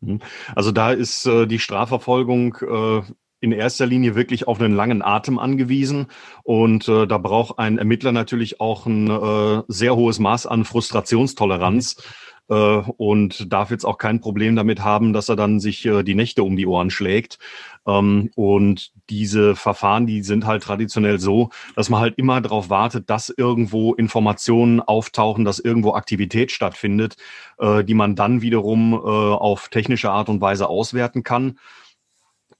[0.00, 0.20] Mhm.
[0.54, 3.02] Also da ist äh, die Strafverfolgung äh,
[3.40, 6.06] in erster Linie wirklich auf einen langen Atem angewiesen.
[6.42, 11.96] Und äh, da braucht ein Ermittler natürlich auch ein äh, sehr hohes Maß an Frustrationstoleranz.
[11.96, 12.02] Mhm.
[12.48, 12.54] Äh,
[12.96, 16.42] und darf jetzt auch kein Problem damit haben, dass er dann sich äh, die Nächte
[16.42, 17.38] um die Ohren schlägt.
[17.86, 23.10] Ähm, und diese Verfahren, die sind halt traditionell so, dass man halt immer darauf wartet,
[23.10, 27.16] dass irgendwo Informationen auftauchen, dass irgendwo Aktivität stattfindet,
[27.58, 31.58] äh, die man dann wiederum auf technische Art und Weise auswerten kann.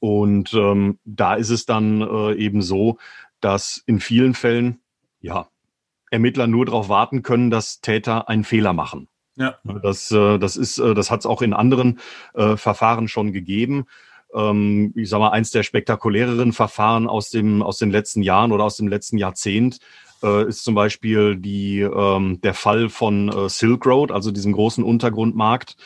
[0.01, 2.01] Und ähm, da ist es dann
[2.37, 2.98] eben so,
[3.40, 4.81] dass in vielen Fällen
[5.20, 5.48] ja
[6.11, 9.09] Ermittler nur darauf warten können, dass Täter einen Fehler machen.
[9.38, 9.57] Ja.
[9.83, 12.01] Das, äh, das ist, äh, das hat es auch in anderen
[12.35, 13.87] äh, Verfahren schon gegeben.
[14.35, 18.64] Ähm, ich sage mal, eins der spektakuläreren Verfahren aus dem aus den letzten Jahren oder
[18.64, 19.79] aus dem letzten Jahrzehnt
[20.22, 24.85] äh, ist zum Beispiel die, ähm, der Fall von äh, Silk Road, also diesem großen
[24.85, 25.77] Untergrundmarkt.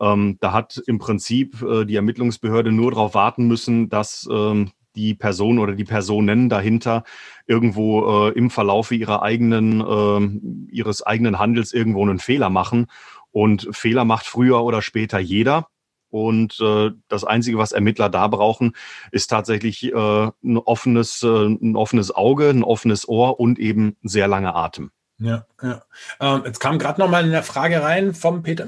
[0.00, 5.14] Ähm, da hat im Prinzip äh, die Ermittlungsbehörde nur darauf warten müssen, dass ähm, die
[5.14, 7.04] Person oder die Personen dahinter
[7.46, 12.86] irgendwo äh, im Verlaufe ihrer eigenen, äh, ihres eigenen Handels irgendwo einen Fehler machen.
[13.30, 15.68] Und Fehler macht früher oder später jeder.
[16.10, 18.76] Und äh, das Einzige, was Ermittler da brauchen,
[19.12, 19.96] ist tatsächlich äh,
[20.44, 24.90] ein, offenes, äh, ein offenes Auge, ein offenes Ohr und eben sehr lange Atem.
[25.18, 25.82] Ja, ja.
[26.20, 28.66] Ähm, jetzt kam gerade noch mal eine Frage rein vom Peter,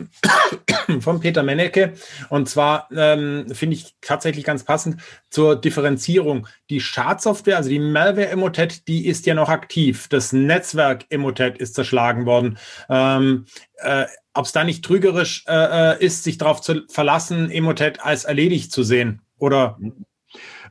[1.01, 1.95] vom Peter Mennecke.
[2.29, 6.47] Und zwar ähm, finde ich tatsächlich ganz passend zur Differenzierung.
[6.71, 10.09] Die Schadsoftware, also die Malware Emotet, die ist ja noch aktiv.
[10.09, 12.59] Das Netzwerk Emotet ist zerschlagen worden.
[12.89, 18.05] Ähm, äh, Ob es da nicht trügerisch äh, äh, ist, sich darauf zu verlassen, Emotet
[18.05, 19.23] als erledigt zu sehen?
[19.39, 19.79] Oder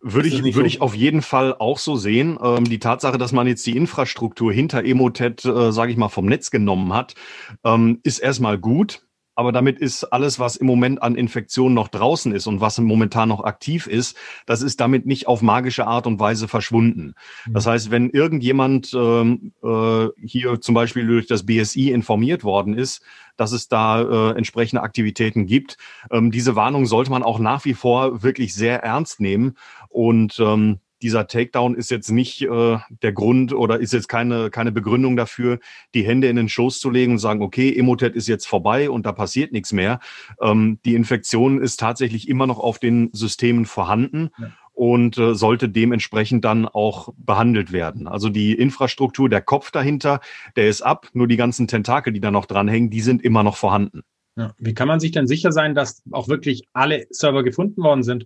[0.02, 2.38] würde ich, würde ich auf jeden Fall auch so sehen.
[2.44, 6.26] Ähm, die Tatsache, dass man jetzt die Infrastruktur hinter Emotet, äh, sage ich mal, vom
[6.26, 7.16] Netz genommen hat,
[7.64, 9.02] ähm, ist erstmal gut.
[9.36, 13.30] Aber damit ist alles, was im Moment an Infektionen noch draußen ist und was momentan
[13.30, 14.16] noch aktiv ist,
[14.46, 17.16] das ist damit nicht auf magische Art und Weise verschwunden.
[17.46, 17.54] Mhm.
[17.54, 23.02] Das heißt, wenn irgendjemand ähm, äh, hier zum Beispiel durch das BSI informiert worden ist,
[23.36, 25.78] dass es da äh, entsprechende Aktivitäten gibt,
[26.12, 29.56] ähm, diese Warnung sollte man auch nach wie vor wirklich sehr ernst nehmen
[29.90, 34.72] und ähm, dieser Takedown ist jetzt nicht äh, der Grund oder ist jetzt keine, keine
[34.72, 35.60] Begründung dafür,
[35.94, 39.06] die Hände in den Schoß zu legen und sagen, okay, Emotet ist jetzt vorbei und
[39.06, 40.00] da passiert nichts mehr.
[40.42, 44.30] Ähm, die Infektion ist tatsächlich immer noch auf den Systemen vorhanden.
[44.40, 44.52] Ja.
[44.76, 48.08] Und äh, sollte dementsprechend dann auch behandelt werden.
[48.08, 50.20] Also die Infrastruktur, der Kopf dahinter,
[50.56, 51.10] der ist ab.
[51.14, 54.02] Nur die ganzen Tentakel, die da noch dranhängen, die sind immer noch vorhanden.
[54.36, 54.56] Ja.
[54.58, 58.26] Wie kann man sich denn sicher sein, dass auch wirklich alle Server gefunden worden sind?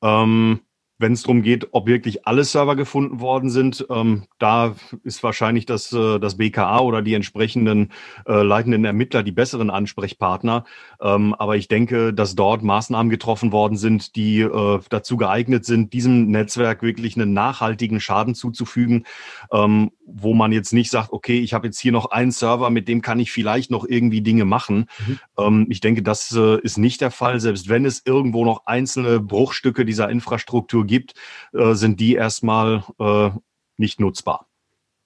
[0.00, 0.60] Ähm,
[1.02, 5.66] wenn es darum geht, ob wirklich alle Server gefunden worden sind, ähm, da ist wahrscheinlich
[5.66, 7.90] das, äh, das BKA oder die entsprechenden
[8.26, 10.64] äh, leitenden Ermittler die besseren Ansprechpartner.
[11.00, 15.92] Ähm, aber ich denke, dass dort Maßnahmen getroffen worden sind, die äh, dazu geeignet sind,
[15.92, 19.04] diesem Netzwerk wirklich einen nachhaltigen Schaden zuzufügen,
[19.52, 22.88] ähm, wo man jetzt nicht sagt, okay, ich habe jetzt hier noch einen Server, mit
[22.88, 24.86] dem kann ich vielleicht noch irgendwie Dinge machen.
[25.06, 25.18] Mhm.
[25.38, 27.40] Ähm, ich denke, das äh, ist nicht der Fall.
[27.40, 31.14] Selbst wenn es irgendwo noch einzelne Bruchstücke dieser Infrastruktur gibt, gibt,
[31.52, 33.30] äh, sind die erstmal äh,
[33.78, 34.46] nicht nutzbar.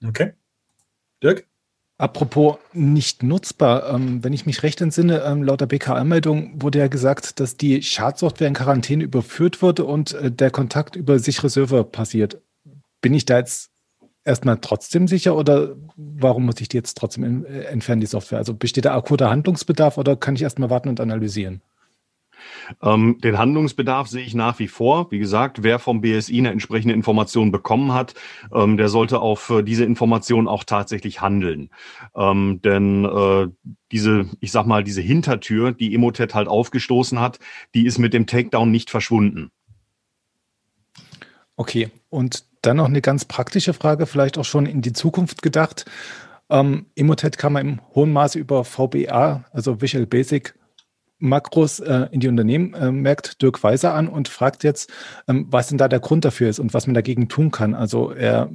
[0.05, 0.33] Okay.
[1.23, 1.47] Dirk?
[1.99, 6.87] Apropos nicht nutzbar, ähm, wenn ich mich recht entsinne, ähm, laut der BKA-Meldung wurde ja
[6.87, 11.83] gesagt, dass die Schadsoftware in Quarantäne überführt wurde und äh, der Kontakt über sichere Server
[11.83, 12.39] passiert.
[13.01, 13.71] Bin ich da jetzt
[14.23, 18.37] erstmal trotzdem sicher oder warum muss ich die jetzt trotzdem in, äh, entfernen, die Software?
[18.37, 21.63] Also besteht da akuter Handlungsbedarf oder kann ich erstmal warten und analysieren?
[22.81, 25.11] Ähm, den Handlungsbedarf sehe ich nach wie vor.
[25.11, 28.13] Wie gesagt, wer vom BSI eine entsprechende Information bekommen hat,
[28.53, 31.69] ähm, der sollte auf äh, diese Information auch tatsächlich handeln.
[32.15, 33.47] Ähm, denn äh,
[33.91, 37.39] diese, ich sag mal, diese Hintertür, die Emotet halt aufgestoßen hat,
[37.73, 39.51] die ist mit dem Takedown nicht verschwunden.
[41.55, 45.85] Okay, und dann noch eine ganz praktische Frage, vielleicht auch schon in die Zukunft gedacht.
[46.49, 50.53] Ähm, Emotet kann man im hohen Maße über VBA, also Visual Basic,
[51.19, 54.91] Makros äh, in die Unternehmen äh, merkt Dirk Weiser an und fragt jetzt,
[55.27, 57.73] ähm, was denn da der Grund dafür ist und was man dagegen tun kann.
[57.73, 58.49] Also er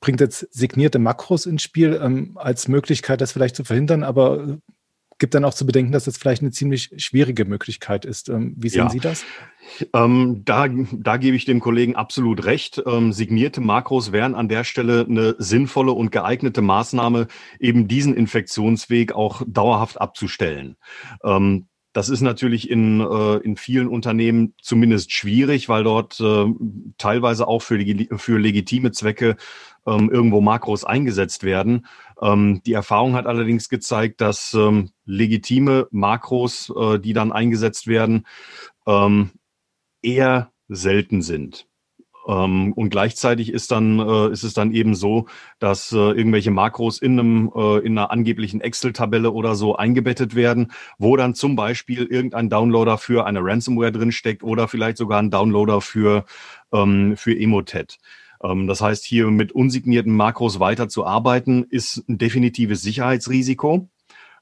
[0.00, 4.58] bringt jetzt signierte Makros ins Spiel ähm, als Möglichkeit, das vielleicht zu verhindern, aber
[5.18, 8.28] gibt dann auch zu bedenken, dass das vielleicht eine ziemlich schwierige Möglichkeit ist.
[8.28, 8.90] Ähm, wie sehen ja.
[8.90, 9.24] Sie das?
[9.92, 12.82] Ähm, da, da gebe ich dem Kollegen absolut recht.
[12.86, 17.26] Ähm, signierte Makros wären an der Stelle eine sinnvolle und geeignete Maßnahme,
[17.58, 20.76] eben diesen Infektionsweg auch dauerhaft abzustellen.
[21.24, 21.66] Ähm,
[21.98, 26.46] das ist natürlich in, äh, in vielen Unternehmen zumindest schwierig, weil dort äh,
[26.96, 27.76] teilweise auch für,
[28.18, 29.34] für legitime Zwecke
[29.84, 31.86] ähm, irgendwo Makros eingesetzt werden.
[32.22, 38.28] Ähm, die Erfahrung hat allerdings gezeigt, dass ähm, legitime Makros, äh, die dann eingesetzt werden,
[38.86, 39.32] ähm,
[40.00, 41.67] eher selten sind.
[42.28, 45.26] Ähm, und gleichzeitig ist dann äh, ist es dann eben so,
[45.58, 50.70] dass äh, irgendwelche Makros in einem äh, in einer angeblichen Excel-Tabelle oder so eingebettet werden,
[50.98, 55.80] wo dann zum Beispiel irgendein Downloader für eine Ransomware drinsteckt oder vielleicht sogar ein Downloader
[55.80, 56.26] für
[56.72, 57.98] ähm, für Emotet.
[58.42, 63.88] Ähm, das heißt, hier mit unsignierten Makros weiter zu arbeiten, ist ein definitives Sicherheitsrisiko.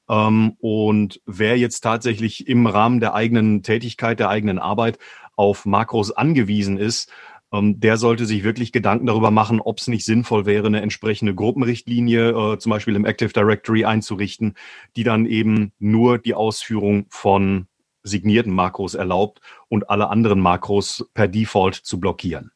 [0.09, 4.99] Ähm, und wer jetzt tatsächlich im Rahmen der eigenen Tätigkeit, der eigenen Arbeit
[5.37, 7.11] auf Makros angewiesen ist,
[7.53, 12.29] der sollte sich wirklich Gedanken darüber machen, ob es nicht sinnvoll wäre, eine entsprechende Gruppenrichtlinie
[12.29, 14.55] äh, zum Beispiel im Active Directory einzurichten,
[14.95, 17.67] die dann eben nur die Ausführung von
[18.03, 22.51] signierten Makros erlaubt und alle anderen Makros per Default zu blockieren.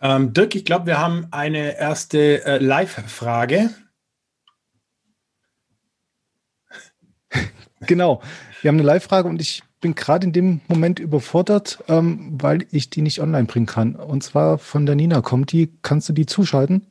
[0.00, 3.70] Ähm, Dirk, ich glaube, wir haben eine erste äh, Live-Frage.
[7.84, 8.22] Genau,
[8.60, 12.88] wir haben eine Live-Frage und ich bin gerade in dem Moment überfordert, ähm, weil ich
[12.88, 13.96] die nicht online bringen kann.
[13.96, 15.70] Und zwar von der Nina kommt die.
[15.82, 16.86] Kannst du die zuschalten?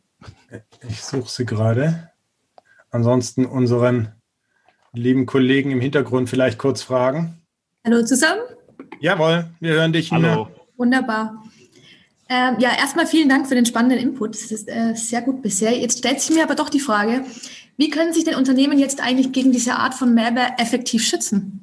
[0.87, 2.11] Ich suche sie gerade.
[2.91, 4.09] Ansonsten unseren
[4.93, 7.41] lieben Kollegen im Hintergrund vielleicht kurz fragen.
[7.85, 8.41] Hallo zusammen.
[8.99, 10.11] Jawohl, wir hören dich.
[10.11, 10.31] Nina.
[10.31, 10.47] Hallo.
[10.77, 11.43] Wunderbar.
[12.27, 14.35] Ähm, ja, erstmal vielen Dank für den spannenden Input.
[14.35, 15.77] Das ist äh, sehr gut bisher.
[15.77, 17.23] Jetzt stellt sich mir aber doch die Frage,
[17.77, 21.60] wie können sich denn Unternehmen jetzt eigentlich gegen diese Art von Malware effektiv schützen?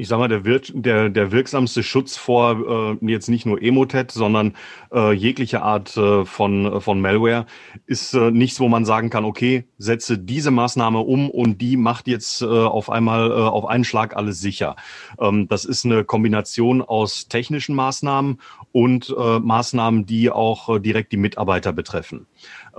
[0.00, 4.10] Ich sag mal, der, wir, der, der wirksamste Schutz vor äh, jetzt nicht nur Emotet,
[4.10, 4.54] sondern
[4.92, 7.44] äh, jegliche Art äh, von, von Malware
[7.86, 12.08] ist äh, nichts, wo man sagen kann, okay, setze diese Maßnahme um und die macht
[12.08, 14.76] jetzt äh, auf einmal äh, auf einen Schlag alles sicher.
[15.18, 18.40] Ähm, das ist eine Kombination aus technischen Maßnahmen
[18.72, 22.26] und äh, Maßnahmen, die auch äh, direkt die Mitarbeiter betreffen.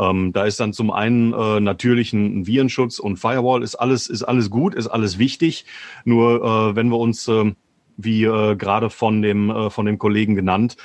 [0.02, 4.50] Ähm, da ist dann zum einen äh, natürlich Virenschutz und Firewall ist alles, ist alles
[4.50, 5.66] gut, ist alles wichtig.
[6.04, 7.54] Nur äh, wenn wir uns, äh,
[7.98, 10.76] wie äh, gerade von dem, äh, von dem Kollegen genannt,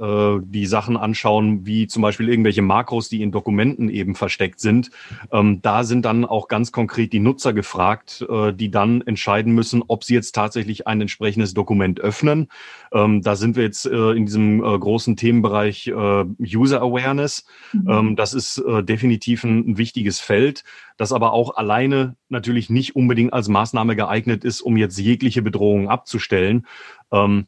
[0.00, 4.90] äh, die Sachen anschauen, wie zum Beispiel irgendwelche Makros, die in Dokumenten eben versteckt sind.
[5.32, 9.82] Ähm, da sind dann auch ganz konkret die Nutzer gefragt, äh, die dann entscheiden müssen,
[9.86, 12.48] ob sie jetzt tatsächlich ein entsprechendes Dokument öffnen.
[12.92, 17.44] Ähm, da sind wir jetzt äh, in diesem äh, großen Themenbereich äh, User Awareness.
[17.72, 17.88] Mhm.
[17.88, 20.64] Ähm, das ist äh, definitiv ein, ein wichtiges Feld,
[20.96, 25.88] das aber auch alleine natürlich nicht unbedingt als Maßnahme geeignet ist, um jetzt jegliche Bedrohung
[25.88, 26.66] abzustellen.
[27.12, 27.46] Ähm,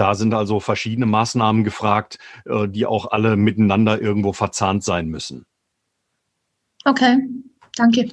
[0.00, 5.46] da sind also verschiedene Maßnahmen gefragt, äh, die auch alle miteinander irgendwo verzahnt sein müssen.
[6.84, 7.18] Okay,
[7.76, 8.08] danke.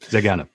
[0.00, 0.48] Sehr gerne.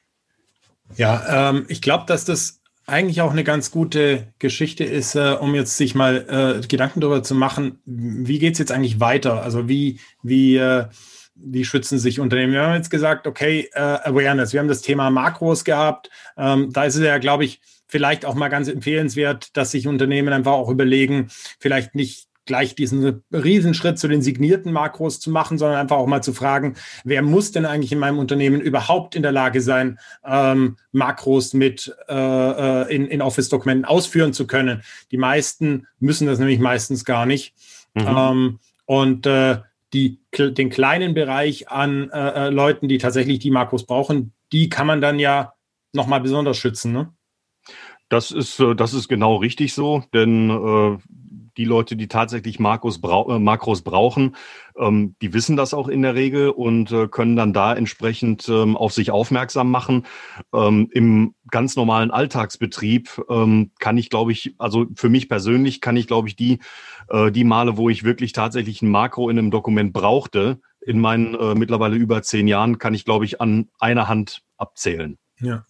[0.95, 5.55] Ja, ähm, ich glaube, dass das eigentlich auch eine ganz gute Geschichte ist, äh, um
[5.55, 9.41] jetzt sich mal äh, Gedanken darüber zu machen, wie geht es jetzt eigentlich weiter?
[9.41, 10.85] Also wie, wie, äh,
[11.35, 12.53] wie schützen sich Unternehmen?
[12.53, 16.09] Wir haben jetzt gesagt, okay, äh, Awareness, wir haben das Thema Makros gehabt.
[16.37, 17.61] Ähm, da ist es ja, glaube ich,
[17.93, 21.27] vielleicht auch mal ganz empfehlenswert, dass sich Unternehmen einfach auch überlegen,
[21.59, 26.23] vielleicht nicht gleich diesen Riesenschritt zu den signierten Makros zu machen, sondern einfach auch mal
[26.23, 30.77] zu fragen, wer muss denn eigentlich in meinem Unternehmen überhaupt in der Lage sein, ähm,
[30.91, 34.81] Makros mit äh, äh in, in Office-Dokumenten ausführen zu können.
[35.11, 37.53] Die meisten müssen das nämlich meistens gar nicht.
[37.93, 38.07] Mhm.
[38.07, 39.59] Ähm, und äh,
[39.93, 44.87] die, den kleinen Bereich an äh, äh, Leuten, die tatsächlich die Makros brauchen, die kann
[44.87, 45.53] man dann ja
[45.91, 46.91] nochmal besonders schützen.
[46.91, 47.13] Ne?
[48.13, 50.97] Das ist, äh, das ist genau richtig so, denn äh,
[51.57, 54.35] die Leute, die tatsächlich Makros, brau äh, Makros brauchen,
[54.77, 58.93] ähm, die wissen das auch in der Regel und können dann da entsprechend ähm, auf
[58.93, 60.05] sich aufmerksam machen.
[60.53, 63.09] Ähm, Im ganz normalen Alltagsbetrieb
[63.79, 66.59] kann ich, glaube ich, also für mich persönlich kann ich, glaube ich, die,
[67.31, 71.53] die Male, wo ich wirklich tatsächlich ein Makro in einem Dokument brauchte, in meinen äh,
[71.53, 75.19] mittlerweile über zehn Jahren, kann ich, glaube ich, an einer Hand abzählen.
[75.39, 75.63] Ja.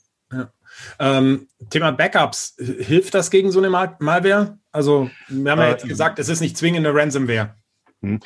[0.99, 4.57] Ähm, Thema Backups, hilft das gegen so eine Mal Malware?
[4.71, 7.55] Also, wir haben ja jetzt äh, gesagt, es ist nicht zwingend eine Ransomware.
[8.01, 8.19] Hm.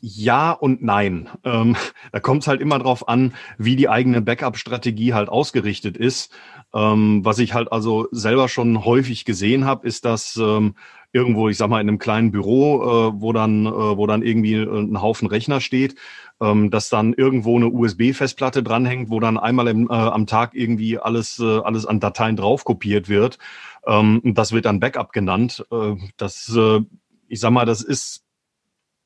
[0.00, 1.28] Ja und nein.
[1.44, 1.76] Ähm,
[2.12, 6.32] da kommt es halt immer drauf an, wie die eigene Backup-Strategie halt ausgerichtet ist.
[6.74, 10.74] Ähm, was ich halt also selber schon häufig gesehen habe, ist, dass ähm,
[11.12, 14.54] irgendwo, ich sag mal, in einem kleinen Büro, äh, wo dann, äh, wo dann irgendwie
[14.54, 15.96] äh, ein Haufen Rechner steht,
[16.40, 20.98] ähm, dass dann irgendwo eine USB-Festplatte dranhängt, wo dann einmal im, äh, am Tag irgendwie
[20.98, 23.38] alles, äh, alles an Dateien drauf kopiert wird.
[23.86, 25.66] Ähm, das wird dann Backup genannt.
[25.70, 26.80] Äh, das, äh,
[27.28, 28.24] ich sag mal, das ist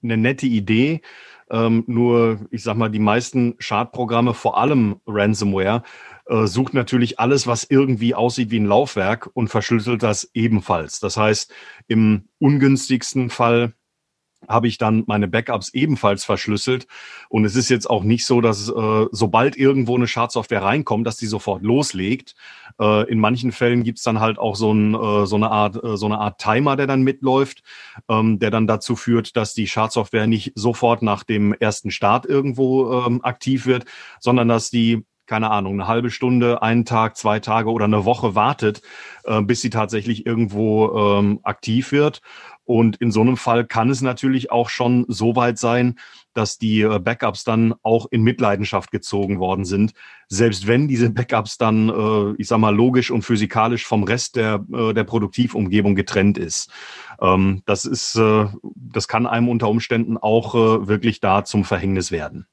[0.02, 1.00] eine nette Idee.
[1.50, 5.82] Ähm, nur, ich sag mal, die meisten Schadprogramme, vor allem Ransomware,
[6.26, 11.00] äh, sucht natürlich alles, was irgendwie aussieht wie ein Laufwerk und verschlüsselt das ebenfalls.
[11.00, 11.52] Das heißt,
[11.88, 13.74] im ungünstigsten Fall
[14.48, 16.86] habe ich dann meine Backups ebenfalls verschlüsselt.
[17.28, 21.16] Und es ist jetzt auch nicht so, dass äh, sobald irgendwo eine Schadsoftware reinkommt, dass
[21.16, 22.34] die sofort loslegt.
[22.80, 25.96] Äh, in manchen Fällen gibt's dann halt auch so, ein, äh, so, eine Art, äh,
[25.96, 27.62] so eine Art Timer, der dann mitläuft,
[28.08, 33.04] ähm, der dann dazu führt, dass die Schadsoftware nicht sofort nach dem ersten Start irgendwo
[33.06, 33.84] ähm, aktiv wird,
[34.20, 38.34] sondern dass die keine Ahnung, eine halbe Stunde, einen Tag, zwei Tage oder eine Woche
[38.34, 38.82] wartet,
[39.24, 42.20] äh, bis sie tatsächlich irgendwo ähm, aktiv wird.
[42.64, 45.98] Und in so einem Fall kann es natürlich auch schon so weit sein,
[46.34, 49.94] dass die äh, Backups dann auch in Mitleidenschaft gezogen worden sind.
[50.28, 54.62] Selbst wenn diese Backups dann, äh, ich sag mal, logisch und physikalisch vom Rest der,
[54.70, 56.70] äh, der Produktivumgebung getrennt ist.
[57.22, 58.20] Ähm, das ist,
[58.74, 62.46] das kann einem unter Umständen auch wirklich da zum Verhängnis werden.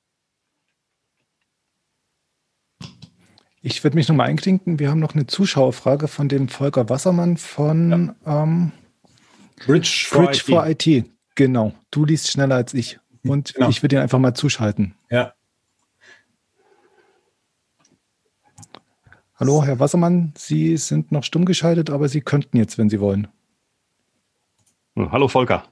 [3.62, 4.80] Ich würde mich nochmal einklinken.
[4.80, 8.44] Wir haben noch eine Zuschauerfrage von dem Volker Wassermann von ja.
[8.44, 8.72] ähm,
[9.66, 10.44] Bridge for, Bridge IT.
[10.44, 11.06] for IT.
[11.36, 11.74] Genau.
[11.92, 13.00] Du liest schneller als ich.
[13.24, 13.70] Und genau.
[13.70, 14.96] ich würde ihn einfach mal zuschalten.
[15.10, 15.34] Ja.
[19.36, 23.28] Hallo, Herr Wassermann, Sie sind noch stumm geschaltet, aber Sie könnten jetzt, wenn Sie wollen.
[24.98, 25.64] Hallo, Volker.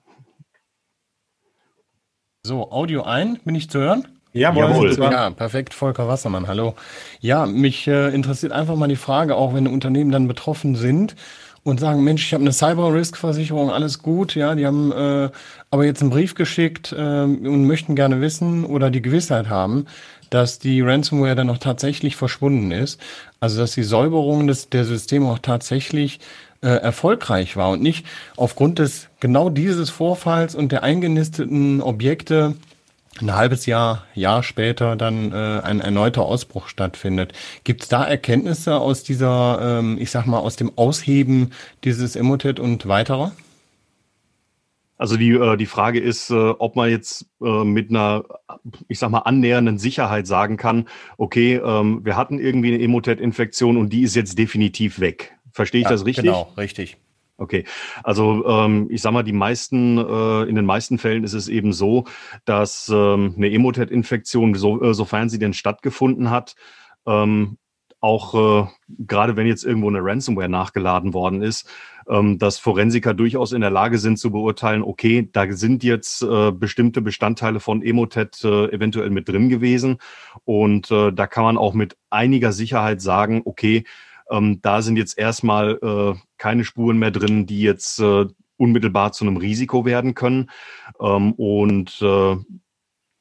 [2.44, 4.17] So, Audio ein, bin ich zu hören?
[4.38, 4.92] Jawohl.
[4.92, 5.12] Jawohl.
[5.12, 6.76] Ja, perfekt, Volker Wassermann, hallo.
[7.20, 11.16] Ja, mich äh, interessiert einfach mal die Frage, auch wenn Unternehmen dann betroffen sind
[11.64, 15.30] und sagen, Mensch, ich habe eine Cyber-Risk-Versicherung, alles gut, ja, die haben äh,
[15.70, 19.86] aber jetzt einen Brief geschickt äh, und möchten gerne wissen oder die Gewissheit haben,
[20.30, 23.02] dass die Ransomware dann auch tatsächlich verschwunden ist.
[23.40, 26.20] Also dass die Säuberung des, der Systeme auch tatsächlich
[26.62, 32.56] äh, erfolgreich war und nicht aufgrund des genau dieses Vorfalls und der eingenisteten Objekte
[33.22, 37.34] ein halbes Jahr, Jahr später dann äh, ein erneuter Ausbruch stattfindet.
[37.64, 41.52] Gibt es da Erkenntnisse aus dieser, ähm, ich sag mal, aus dem Ausheben
[41.84, 43.32] dieses Emotet und weiterer?
[44.98, 48.24] Also die, äh, die Frage ist, äh, ob man jetzt äh, mit einer,
[48.88, 50.88] ich sag mal, annähernden Sicherheit sagen kann,
[51.18, 55.38] okay, ähm, wir hatten irgendwie eine Emotet-Infektion und die ist jetzt definitiv weg.
[55.52, 56.26] Verstehe ich ja, das richtig?
[56.26, 56.98] Genau, richtig.
[57.40, 57.66] Okay,
[58.04, 61.72] also ähm, ich sag mal, die meisten, äh, in den meisten Fällen ist es eben
[61.72, 62.06] so,
[62.46, 66.56] dass ähm, eine Emotet-Infektion, so, äh, sofern sie denn stattgefunden hat,
[67.06, 67.58] ähm,
[68.00, 71.70] auch äh, gerade wenn jetzt irgendwo eine Ransomware nachgeladen worden ist,
[72.08, 76.52] ähm, dass Forensiker durchaus in der Lage sind zu beurteilen, okay, da sind jetzt äh,
[76.52, 79.98] bestimmte Bestandteile von Emotet äh, eventuell mit drin gewesen.
[80.46, 83.84] Und äh, da kann man auch mit einiger Sicherheit sagen, okay,
[84.32, 88.26] ähm, da sind jetzt erstmal äh, keine Spuren mehr drin, die jetzt äh,
[88.58, 90.50] unmittelbar zu einem Risiko werden können.
[91.00, 92.36] Ähm, und äh,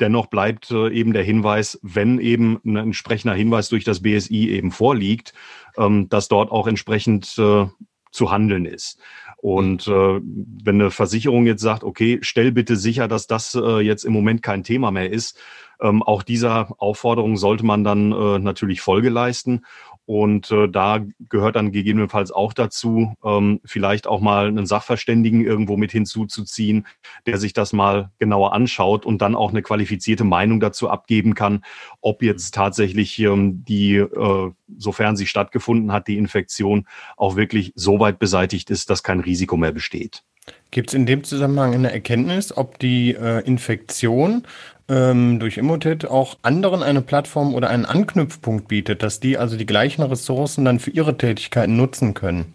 [0.01, 4.73] dennoch bleibt äh, eben der Hinweis, wenn eben ein entsprechender Hinweis durch das BSI eben
[4.73, 5.33] vorliegt,
[5.77, 7.67] ähm, dass dort auch entsprechend äh,
[8.11, 8.99] zu handeln ist.
[9.37, 14.05] Und äh, wenn eine Versicherung jetzt sagt, okay, stell bitte sicher, dass das äh, jetzt
[14.05, 15.39] im Moment kein Thema mehr ist,
[15.81, 19.65] ähm, auch dieser Aufforderung sollte man dann äh, natürlich Folge leisten.
[20.07, 25.77] Und äh, da gehört dann gegebenenfalls auch dazu, ähm, vielleicht auch mal einen Sachverständigen irgendwo
[25.77, 26.87] mit hinzuzuziehen,
[27.27, 31.65] der sich das mal genauer anschaut und dann auch eine qualifizierte Meinung dazu abgeben kann,
[32.01, 37.99] ob jetzt tatsächlich ähm, die, äh, sofern sie stattgefunden hat, die Infektion auch wirklich so
[37.99, 40.23] weit beseitigt ist, dass kein Risiko mehr besteht.
[40.71, 44.45] Gibt es in dem Zusammenhang eine Erkenntnis, ob die äh, Infektion
[44.89, 49.67] ähm, durch Emotet auch anderen eine Plattform oder einen Anknüpfpunkt bietet, dass die also die
[49.67, 52.55] gleichen Ressourcen dann für ihre Tätigkeiten nutzen können?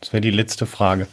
[0.00, 1.06] Das wäre die letzte Frage.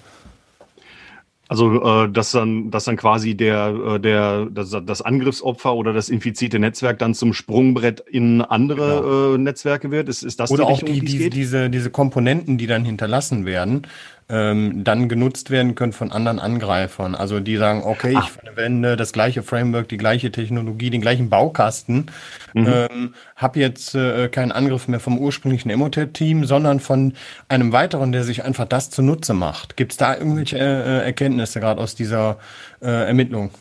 [1.49, 6.09] Also äh, dass dann, dass dann quasi der, äh, der, das, das Angriffsopfer oder das
[6.09, 9.33] infizierte Netzwerk dann zum Sprungbrett in andere genau.
[9.33, 10.09] äh, Netzwerke wird.
[10.09, 13.47] Ist, ist das oder die Richtung, auch die, die, diese, diese Komponenten, die dann hinterlassen
[13.47, 13.87] werden,
[14.29, 17.15] ähm, dann genutzt werden können von anderen Angreifern.
[17.15, 18.23] Also die sagen, okay, ah.
[18.23, 22.11] ich verwende das gleiche Framework, die gleiche Technologie, den gleichen Baukasten,
[22.53, 22.67] mhm.
[22.67, 27.13] ähm, habe jetzt äh, keinen Angriff mehr vom ursprünglichen Emotet-Team, sondern von
[27.47, 29.77] einem weiteren, der sich einfach das zunutze macht.
[29.77, 32.37] Gibt es da irgendwelche äh, Erkenntnisse gerade aus dieser
[32.81, 33.51] äh, Ermittlung?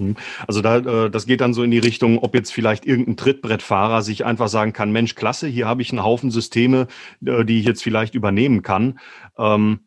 [0.00, 0.16] Mhm.
[0.46, 4.02] Also da, äh, das geht dann so in die Richtung, ob jetzt vielleicht irgendein Trittbrettfahrer
[4.02, 6.88] sich einfach sagen kann, Mensch, klasse, hier habe ich einen Haufen Systeme,
[7.24, 8.98] äh, die ich jetzt vielleicht übernehmen kann.
[9.38, 9.80] Ähm,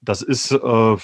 [0.00, 0.96] das ist äh,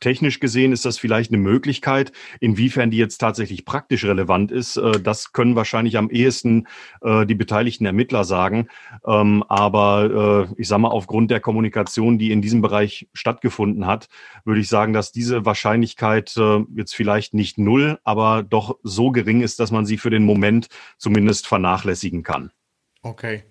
[0.00, 2.12] technisch gesehen ist das vielleicht eine Möglichkeit.
[2.40, 6.66] Inwiefern die jetzt tatsächlich praktisch relevant ist, äh, das können wahrscheinlich am ehesten
[7.02, 8.68] äh, die beteiligten Ermittler sagen.
[9.06, 14.08] Ähm, aber äh, ich sage mal, aufgrund der Kommunikation, die in diesem Bereich stattgefunden hat,
[14.44, 19.40] würde ich sagen, dass diese Wahrscheinlichkeit äh, jetzt vielleicht nicht null, aber doch so gering
[19.42, 20.68] ist, dass man sie für den Moment
[20.98, 22.50] zumindest vernachlässigen kann.
[23.02, 23.44] Okay.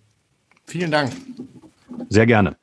[0.66, 1.12] Vielen Dank.
[2.10, 2.58] Sehr gerne.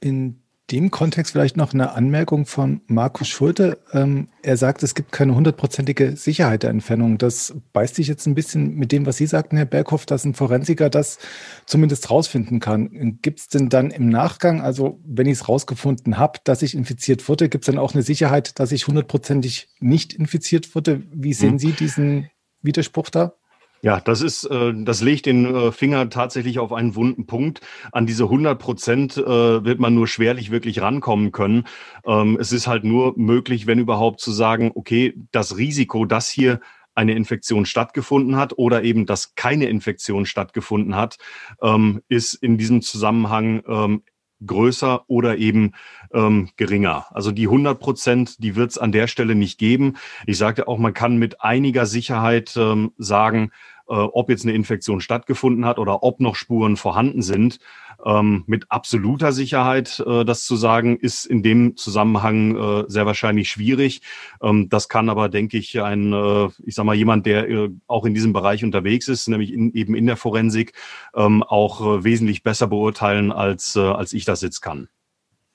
[0.00, 0.39] In
[0.70, 3.78] dem Kontext vielleicht noch eine Anmerkung von Markus Schulte.
[3.92, 7.18] Ähm, er sagt, es gibt keine hundertprozentige Sicherheit der Entfernung.
[7.18, 10.34] Das beißt sich jetzt ein bisschen mit dem, was Sie sagten, Herr Berghoff, dass ein
[10.34, 11.18] Forensiker das
[11.66, 13.18] zumindest rausfinden kann.
[13.22, 17.28] Gibt es denn dann im Nachgang, also wenn ich es rausgefunden habe, dass ich infiziert
[17.28, 21.02] wurde, gibt es dann auch eine Sicherheit, dass ich hundertprozentig nicht infiziert wurde?
[21.12, 21.58] Wie sehen hm.
[21.58, 22.30] Sie diesen
[22.62, 23.34] Widerspruch da?
[23.82, 27.60] Ja, das ist, äh, das legt den äh, Finger tatsächlich auf einen wunden Punkt.
[27.92, 29.24] An diese 100 Prozent äh,
[29.64, 31.64] wird man nur schwerlich wirklich rankommen können.
[32.04, 36.60] Ähm, es ist halt nur möglich, wenn überhaupt zu sagen, okay, das Risiko, dass hier
[36.94, 41.16] eine Infektion stattgefunden hat oder eben, dass keine Infektion stattgefunden hat,
[41.62, 44.02] ähm, ist in diesem Zusammenhang ähm,
[44.44, 45.72] größer oder eben
[46.12, 47.06] ähm, geringer.
[47.10, 49.96] Also die 100 Prozent, die wird es an der Stelle nicht geben.
[50.26, 53.50] Ich sagte auch, man kann mit einiger Sicherheit ähm, sagen,
[53.90, 57.58] äh, ob jetzt eine Infektion stattgefunden hat oder ob noch Spuren vorhanden sind.
[58.04, 63.50] Ähm, mit absoluter Sicherheit äh, das zu sagen, ist in dem Zusammenhang äh, sehr wahrscheinlich
[63.50, 64.00] schwierig.
[64.42, 68.06] Ähm, das kann aber, denke ich, ein, äh, ich sag mal, jemand, der äh, auch
[68.06, 70.72] in diesem Bereich unterwegs ist, nämlich in, eben in der Forensik,
[71.14, 74.88] ähm, auch äh, wesentlich besser beurteilen, als, äh, als ich das jetzt kann.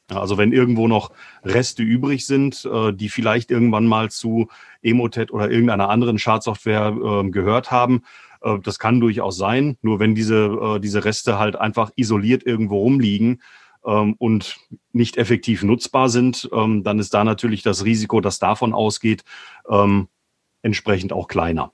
[0.07, 1.11] Also wenn irgendwo noch
[1.43, 4.47] Reste übrig sind, äh, die vielleicht irgendwann mal zu
[4.81, 8.03] Emotet oder irgendeiner anderen Schadsoftware äh, gehört haben,
[8.41, 9.77] äh, das kann durchaus sein.
[9.81, 13.41] Nur wenn diese, äh, diese Reste halt einfach isoliert irgendwo rumliegen
[13.85, 14.57] ähm, und
[14.93, 19.23] nicht effektiv nutzbar sind, ähm, dann ist da natürlich das Risiko, das davon ausgeht,
[19.69, 20.07] ähm,
[20.61, 21.71] entsprechend auch kleiner.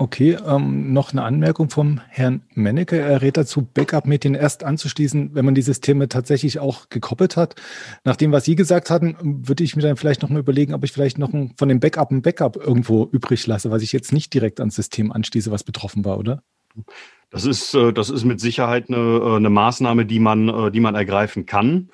[0.00, 2.98] Okay, ähm, noch eine Anmerkung vom Herrn Mennecke.
[2.98, 7.56] Er rät dazu, Backup-Medien erst anzuschließen, wenn man die Systeme tatsächlich auch gekoppelt hat.
[8.02, 10.84] Nach dem, was Sie gesagt hatten, würde ich mir dann vielleicht noch mal überlegen, ob
[10.84, 14.10] ich vielleicht noch ein, von dem Backup ein Backup irgendwo übrig lasse, was ich jetzt
[14.10, 16.42] nicht direkt ans System anschließe, was betroffen war, oder?
[17.30, 20.80] Das ist, äh, das ist mit Sicherheit eine, äh, eine Maßnahme, die man, äh, die
[20.80, 21.90] man ergreifen kann,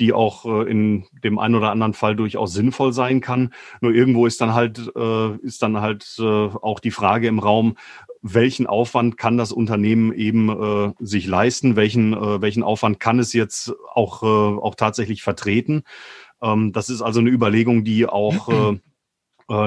[0.00, 3.52] die auch in dem einen oder anderen Fall durchaus sinnvoll sein kann.
[3.82, 4.78] Nur irgendwo ist dann halt,
[5.42, 7.76] ist dann halt auch die Frage im Raum,
[8.22, 11.76] welchen Aufwand kann das Unternehmen eben sich leisten?
[11.76, 15.82] Welchen, welchen Aufwand kann es jetzt auch, auch tatsächlich vertreten?
[16.40, 18.78] Ähm, das ist also eine Überlegung, die auch,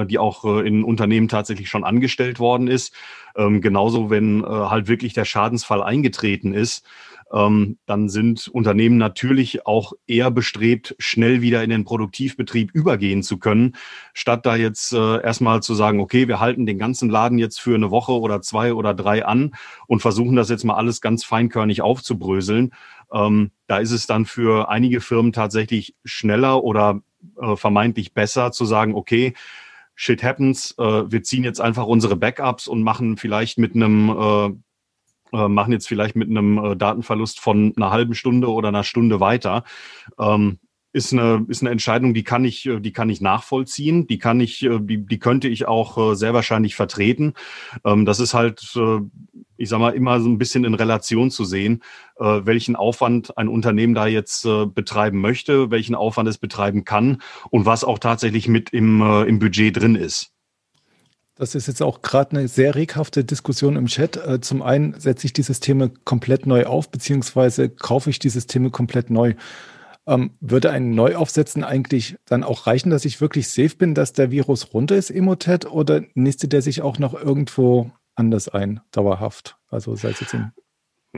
[0.06, 2.94] die auch in Unternehmen tatsächlich schon angestellt worden ist.
[3.36, 6.84] Ähm, genauso, wenn äh, halt wirklich der Schadensfall eingetreten ist,
[7.32, 13.38] ähm, dann sind Unternehmen natürlich auch eher bestrebt, schnell wieder in den Produktivbetrieb übergehen zu
[13.38, 13.74] können,
[14.14, 17.74] statt da jetzt äh, erstmal zu sagen, okay, wir halten den ganzen Laden jetzt für
[17.74, 19.54] eine Woche oder zwei oder drei an
[19.86, 22.72] und versuchen das jetzt mal alles ganz feinkörnig aufzubröseln.
[23.12, 27.00] Ähm, da ist es dann für einige Firmen tatsächlich schneller oder
[27.40, 29.34] äh, vermeintlich besser zu sagen, okay,
[29.96, 34.50] shit happens, äh, wir ziehen jetzt einfach unsere Backups und machen vielleicht mit einem äh,
[35.32, 39.18] äh, machen jetzt vielleicht mit einem äh, Datenverlust von einer halben Stunde oder einer Stunde
[39.18, 39.64] weiter.
[40.18, 40.60] Ähm,
[40.96, 44.40] ist eine, ist eine Entscheidung, die kann ich, äh, die kann ich nachvollziehen, die kann
[44.40, 47.34] ich, äh, die, die könnte ich auch sehr wahrscheinlich vertreten.
[47.84, 48.60] Ähm, das ist halt
[49.56, 51.82] ich sag mal, immer so ein bisschen in Relation zu sehen,
[52.18, 57.22] äh, welchen Aufwand ein Unternehmen da jetzt äh, betreiben möchte, welchen Aufwand es betreiben kann
[57.50, 60.32] und was auch tatsächlich mit im, äh, im Budget drin ist.
[61.38, 64.16] Das ist jetzt auch gerade eine sehr reghafte Diskussion im Chat.
[64.16, 68.70] Äh, zum einen setze ich die Systeme komplett neu auf, beziehungsweise kaufe ich die Systeme
[68.70, 69.34] komplett neu.
[70.08, 74.30] Ähm, würde ein Neuaufsetzen eigentlich dann auch reichen, dass ich wirklich safe bin, dass der
[74.30, 79.56] Virus runter ist, Emotet, oder nistet der sich auch noch irgendwo anders ein, dauerhaft.
[79.68, 80.52] Also sei es jetzt in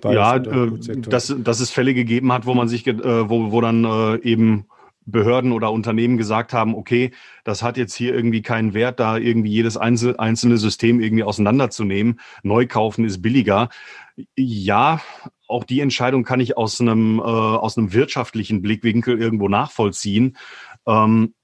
[0.04, 0.70] ja, äh,
[1.00, 4.66] dass, dass es Fälle gegeben hat, wo man sich, äh, wo, wo dann äh, eben
[5.10, 7.12] Behörden oder Unternehmen gesagt haben, okay,
[7.44, 12.20] das hat jetzt hier irgendwie keinen Wert, da irgendwie jedes einzelne System irgendwie auseinanderzunehmen.
[12.42, 13.68] Neu kaufen ist billiger.
[14.36, 15.00] Ja,
[15.46, 20.36] auch die Entscheidung kann ich aus einem, äh, aus einem wirtschaftlichen Blickwinkel irgendwo nachvollziehen.
[20.86, 21.34] Ähm,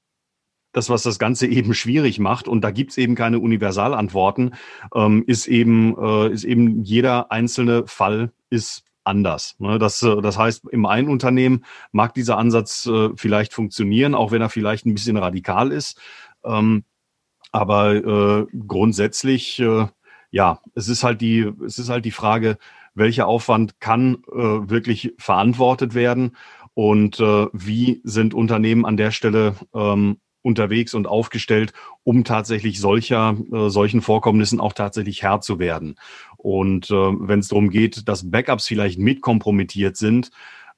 [0.73, 4.55] das, was das Ganze eben schwierig macht, und da gibt's eben keine Universalantworten,
[4.95, 9.57] ähm, ist eben, äh, ist eben jeder einzelne Fall ist anders.
[9.59, 9.79] Ne?
[9.79, 14.43] Das, äh, das heißt, im einen Unternehmen mag dieser Ansatz äh, vielleicht funktionieren, auch wenn
[14.43, 16.01] er vielleicht ein bisschen radikal ist.
[16.45, 16.85] Ähm,
[17.53, 19.63] aber äh, grundsätzlich,
[20.33, 22.59] ja, es ist halt die, es ist halt die Frage,
[22.95, 26.37] welcher Aufwand kann wirklich verantwortet werden
[26.75, 31.73] und wie sind Unternehmen an der Stelle ähm, unterwegs und aufgestellt,
[32.05, 35.97] um tatsächlich solcher, äh, solchen Vorkommnissen auch tatsächlich Herr zu werden.
[36.45, 40.30] Und äh, wenn es darum geht, dass Backups vielleicht mit kompromittiert sind,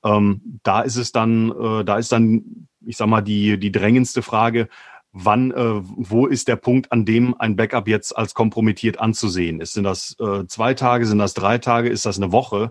[0.04, 4.22] ähm, da ist es dann, äh, da ist dann, ich sag mal, die, die drängendste
[4.22, 4.68] Frage,
[5.10, 9.72] wann, äh, wo ist der Punkt, an dem ein Backup jetzt als kompromittiert anzusehen ist?
[9.72, 12.70] Sind das äh, zwei Tage, sind das drei Tage, ist das eine Woche?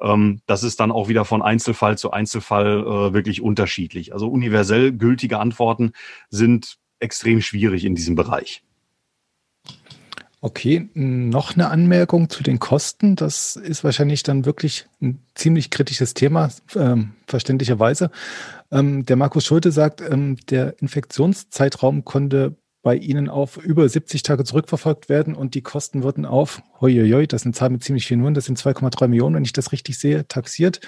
[0.00, 4.12] Ähm, das ist dann auch wieder von Einzelfall zu Einzelfall äh, wirklich unterschiedlich.
[4.12, 5.92] Also universell gültige Antworten
[6.28, 8.64] sind extrem schwierig in diesem Bereich.
[10.44, 13.14] Okay, noch eine Anmerkung zu den Kosten.
[13.14, 18.10] Das ist wahrscheinlich dann wirklich ein ziemlich kritisches Thema, ähm, verständlicherweise.
[18.72, 24.42] Ähm, der Markus Schulte sagt, ähm, der Infektionszeitraum konnte bei Ihnen auf über 70 Tage
[24.42, 28.18] zurückverfolgt werden und die Kosten wurden auf, hoi, das ist eine Zahl mit ziemlich vielen
[28.18, 30.80] Nummern, das sind 2,3 Millionen, wenn ich das richtig sehe, taxiert.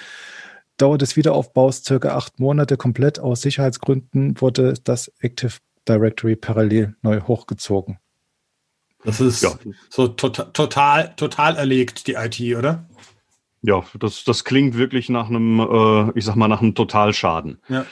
[0.78, 3.20] Dauer des Wiederaufbaus circa acht Monate komplett.
[3.20, 7.98] Aus Sicherheitsgründen wurde das Active Directory parallel neu hochgezogen.
[9.04, 9.50] Das ist ja.
[9.90, 12.88] so total, total, total erlegt, die IT, oder?
[13.62, 17.58] Ja, das, das klingt wirklich nach einem, äh, ich sag mal, nach einem Totalschaden.
[17.68, 17.86] Ja.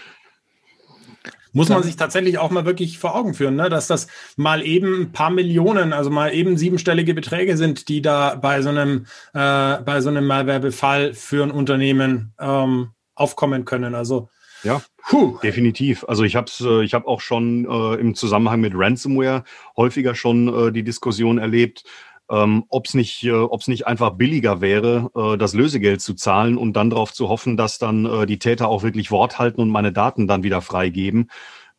[1.55, 3.69] Muss man sich tatsächlich auch mal wirklich vor Augen führen, ne?
[3.69, 4.07] dass das
[4.37, 8.71] mal eben ein paar Millionen, also mal eben siebenstellige Beträge sind, die da bei so
[8.71, 9.05] einem,
[9.35, 13.95] äh, bei so einem Malwarebefall für ein Unternehmen ähm, aufkommen können.
[13.95, 14.31] Also
[14.63, 15.39] ja, Puh.
[15.43, 16.05] definitiv.
[16.09, 19.45] Also ich habe äh, ich hab auch schon äh, im Zusammenhang mit Ransomware
[19.77, 21.85] häufiger schon äh, die Diskussion erlebt,
[22.31, 26.57] ähm, ob es nicht, äh, ob's nicht einfach billiger wäre, äh, das Lösegeld zu zahlen
[26.57, 29.71] und dann darauf zu hoffen, dass dann äh, die Täter auch wirklich Wort halten und
[29.71, 31.31] meine Daten dann wieder freigeben.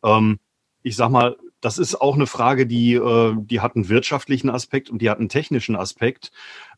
[0.04, 0.38] Ähm,
[0.82, 4.90] ich sag mal, das ist auch eine Frage, die, äh, die hat einen wirtschaftlichen Aspekt
[4.90, 6.30] und die hat einen technischen Aspekt.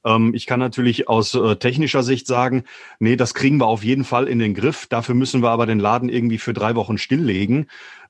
[0.04, 2.64] Ähm, ich kann natürlich aus äh, technischer Sicht sagen,
[2.98, 4.86] nee, das kriegen wir auf jeden Fall in den Griff.
[4.86, 7.68] Dafür müssen wir aber den Laden irgendwie für drei Wochen stilllegen.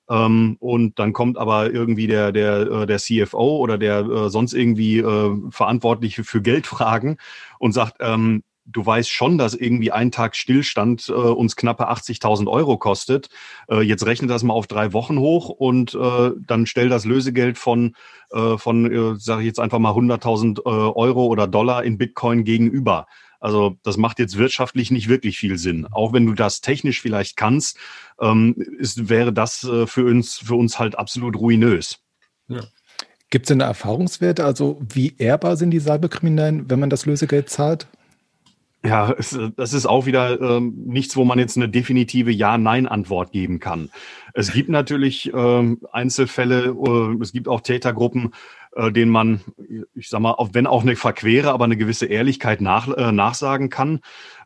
[0.09, 4.55] Ähm, und dann kommt aber irgendwie der, der, äh, der CFO oder der äh, sonst
[4.55, 5.03] irgendwie
[5.51, 7.19] Verantwortliche für Geldfragen
[7.59, 12.51] und sagt, ähm, du weißt schon, dass irgendwie ein Tag Stillstand äh, uns knappe 80.000
[12.51, 13.29] Euro kostet.
[13.71, 17.59] Äh, jetzt rechne das mal auf drei Wochen hoch und äh, dann stell das Lösegeld
[17.59, 17.95] von,
[18.31, 22.45] äh, von äh, sage ich jetzt einfach mal 100.000 äh, Euro oder Dollar in Bitcoin
[22.45, 23.07] gegenüber.
[23.39, 25.87] Also das macht jetzt wirtschaftlich nicht wirklich viel Sinn.
[25.91, 27.79] Auch wenn du das technisch vielleicht kannst,
[28.21, 31.99] ähm, ist, wäre das äh, für, uns, für uns halt absolut ruinös.
[32.49, 32.65] Ja.
[33.31, 34.45] Gibt es denn Erfahrungswerte?
[34.45, 37.89] Also wie ehrbar sind die Cyberkriminellen, wenn man das Lösegeld zahlt?
[38.87, 43.59] Ja, es, das ist auch wieder ähm, nichts, wo man jetzt eine definitive Ja-Nein-Antwort geben
[43.59, 43.91] kann.
[44.33, 48.33] Es gibt natürlich ähm, Einzelfälle, äh, es gibt auch Tätergruppen,
[48.77, 49.41] äh, denen man,
[49.95, 53.71] ich sag mal, auch wenn auch eine verquere, aber eine gewisse Ehrlichkeit nach, äh, nachsagen
[53.71, 54.01] kann,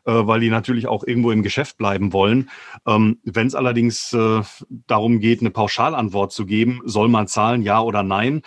[0.05, 2.49] äh, weil die natürlich auch irgendwo im Geschäft bleiben wollen.
[2.87, 4.41] Ähm, wenn es allerdings äh,
[4.87, 8.41] darum geht, eine Pauschalantwort zu geben, soll man zahlen, ja oder nein,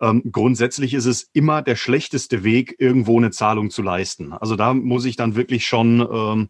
[0.00, 4.32] ähm, grundsätzlich ist es immer der schlechteste Weg, irgendwo eine Zahlung zu leisten.
[4.32, 6.48] Also da muss ich dann wirklich schon, ähm,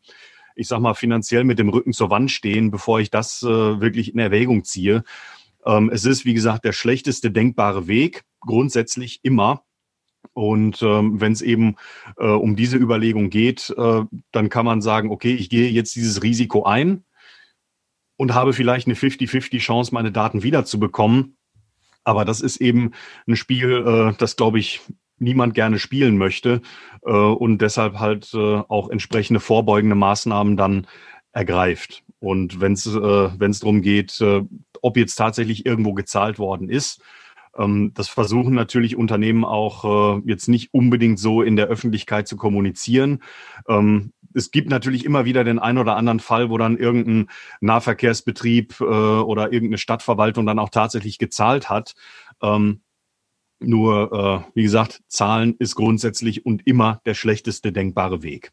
[0.55, 4.13] ich sag mal, finanziell mit dem Rücken zur Wand stehen, bevor ich das äh, wirklich
[4.13, 5.05] in Erwägung ziehe.
[5.65, 9.65] Ähm, es ist, wie gesagt, der schlechteste denkbare Weg, grundsätzlich immer.
[10.35, 11.77] Und ähm, wenn es eben
[12.19, 16.23] äh, um diese Überlegung geht, äh, dann kann man sagen, okay, ich gehe jetzt dieses
[16.23, 17.05] Risiko ein
[18.17, 21.38] und habe vielleicht eine 50-50 Chance, meine Daten wiederzubekommen.
[22.05, 22.93] Aber das ist eben
[23.27, 24.81] ein Spiel, äh, das, glaube ich,
[25.19, 26.61] niemand gerne spielen möchte
[27.05, 30.87] äh, und deshalb halt äh, auch entsprechende vorbeugende Maßnahmen dann
[31.33, 32.03] ergreift.
[32.21, 33.01] Und wenn es äh,
[33.39, 34.21] wenn's darum geht,
[34.81, 37.01] ob jetzt tatsächlich irgendwo gezahlt worden ist,
[37.57, 43.23] ähm, das versuchen natürlich Unternehmen auch jetzt nicht unbedingt so in der Öffentlichkeit zu kommunizieren.
[44.35, 47.29] Es gibt natürlich immer wieder den einen oder anderen Fall, wo dann irgendein
[47.61, 51.95] Nahverkehrsbetrieb äh, oder irgendeine Stadtverwaltung dann auch tatsächlich gezahlt hat.
[52.43, 52.83] Ähm,
[53.61, 54.13] nur,
[54.47, 58.53] äh, wie gesagt, Zahlen ist grundsätzlich und immer der schlechteste denkbare Weg.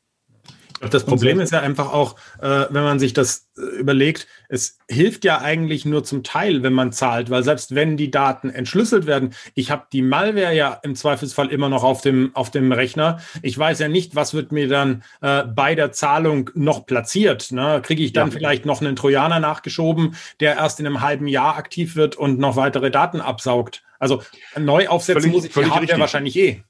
[0.90, 5.26] Das Problem ist ja einfach auch, äh, wenn man sich das äh, überlegt, es hilft
[5.26, 9.34] ja eigentlich nur zum Teil, wenn man zahlt, weil selbst wenn die Daten entschlüsselt werden,
[9.54, 13.20] ich habe die Malware ja im Zweifelsfall immer noch auf dem, auf dem Rechner.
[13.42, 17.52] Ich weiß ja nicht, was wird mir dann äh, bei der Zahlung noch platziert.
[17.52, 17.82] Ne?
[17.84, 18.38] Kriege ich dann ja.
[18.38, 22.56] vielleicht noch einen Trojaner nachgeschoben, der erst in einem halben Jahr aktiv wird und noch
[22.56, 23.84] weitere Daten absaugt?
[24.00, 24.22] Also
[24.58, 26.64] neu aufsetzen völlig, muss ich die Hardware wahrscheinlich eh.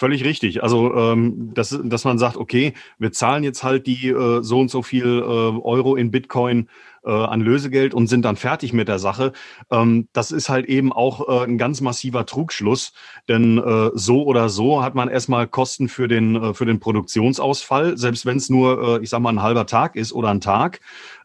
[0.00, 0.62] Völlig richtig.
[0.62, 4.70] Also, ähm, dass, dass man sagt, okay, wir zahlen jetzt halt die äh, so und
[4.70, 6.70] so viel äh, Euro in Bitcoin
[7.04, 9.32] äh, an Lösegeld und sind dann fertig mit der Sache.
[9.70, 12.94] Ähm, das ist halt eben auch äh, ein ganz massiver Trugschluss,
[13.28, 17.98] denn äh, so oder so hat man erstmal Kosten für den, äh, für den Produktionsausfall,
[17.98, 20.80] selbst wenn es nur, äh, ich sag mal, ein halber Tag ist oder ein Tag.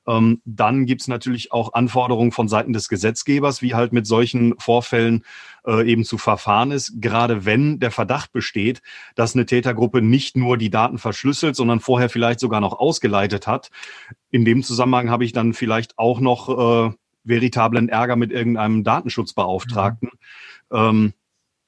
[0.08, 4.54] Ähm, dann gibt es natürlich auch Anforderungen von Seiten des Gesetzgebers, wie halt mit solchen
[4.60, 5.24] Vorfällen
[5.66, 8.82] äh, eben zu verfahren ist, gerade wenn der Verdacht besteht,
[9.16, 13.72] dass eine Tätergruppe nicht nur die Daten verschlüsselt, sondern vorher vielleicht sogar noch ausgeleitet hat.
[14.32, 16.94] In dem Zusammenhang habe ich dann vielleicht auch noch äh,
[17.24, 20.10] veritablen Ärger mit irgendeinem Datenschutzbeauftragten.
[20.70, 20.78] Mhm.
[20.78, 21.14] Ähm,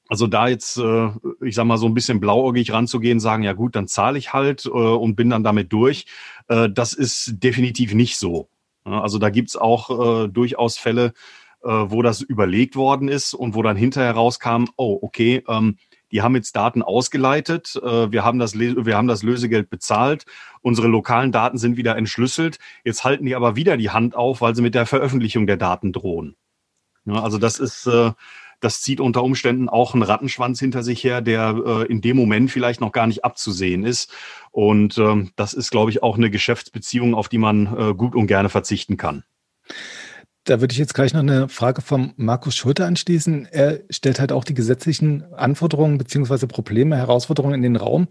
[0.08, 1.10] also da jetzt, äh,
[1.42, 4.64] ich sag mal, so ein bisschen blauäugig ranzugehen, sagen, ja gut, dann zahle ich halt
[4.64, 6.06] äh, und bin dann damit durch,
[6.48, 8.48] äh, das ist definitiv nicht so.
[8.84, 11.12] Also da gibt's auch äh, durchaus Fälle,
[11.60, 15.76] wo das überlegt worden ist und wo dann hinterher rauskam, oh, okay, ähm,
[16.12, 20.24] die haben jetzt Daten ausgeleitet, wir, haben das, wir haben das Lösegeld bezahlt,
[20.62, 24.54] unsere lokalen Daten sind wieder entschlüsselt, jetzt halten die aber wieder die Hand auf, weil
[24.54, 26.36] sie mit der Veröffentlichung der Daten drohen.
[27.04, 28.12] Also das ist, äh,
[28.60, 32.50] das zieht unter Umständen auch einen Rattenschwanz hinter sich her, der äh, in dem Moment
[32.50, 34.12] vielleicht noch gar nicht abzusehen ist.
[34.50, 38.26] Und ähm, das ist, glaube ich, auch eine Geschäftsbeziehung, auf die man äh, gut und
[38.26, 39.24] gerne verzichten kann.
[40.44, 43.46] Da würde ich jetzt gleich noch eine Frage von Markus Schulte anschließen.
[43.50, 48.08] Er stellt halt auch die gesetzlichen Anforderungen beziehungsweise Probleme, Herausforderungen in den Raum.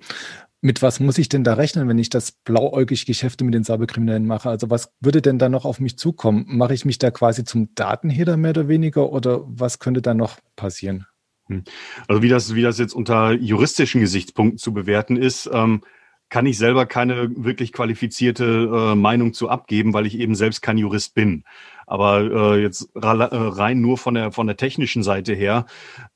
[0.61, 4.25] Mit was muss ich denn da rechnen, wenn ich das blauäugig Geschäfte mit den Cyberkriminellen
[4.25, 4.49] mache?
[4.49, 6.45] Also was würde denn da noch auf mich zukommen?
[6.47, 10.39] Mache ich mich da quasi zum Datenheder mehr oder weniger oder was könnte da noch
[10.55, 11.05] passieren?
[11.47, 11.63] Hm.
[12.07, 15.81] Also wie das, wie das jetzt unter juristischen Gesichtspunkten zu bewerten ist, ähm,
[16.29, 20.77] kann ich selber keine wirklich qualifizierte äh, Meinung zu abgeben, weil ich eben selbst kein
[20.77, 21.43] Jurist bin.
[21.87, 25.65] Aber äh, jetzt äh, rein nur von der von der technischen Seite her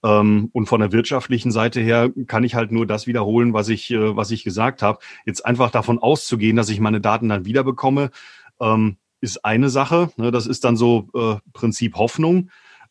[0.03, 3.89] ähm, und von der wirtschaftlichen Seite her kann ich halt nur das wiederholen, was ich
[3.89, 4.99] äh, was ich gesagt habe.
[5.25, 8.11] Jetzt einfach davon auszugehen, dass ich meine Daten dann wieder bekomme,
[8.59, 10.11] ähm, ist eine Sache.
[10.17, 10.31] Ne?
[10.31, 12.49] Das ist dann so äh, Prinzip Hoffnung.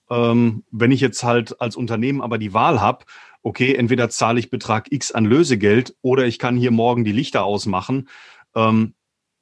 [0.08, 3.04] Ähm, wenn ich jetzt halt als Unternehmen aber die Wahl habe,
[3.42, 7.44] okay, entweder zahle ich Betrag X an Lösegeld oder ich kann hier morgen die Lichter
[7.44, 8.08] ausmachen.
[8.54, 8.94] Ähm,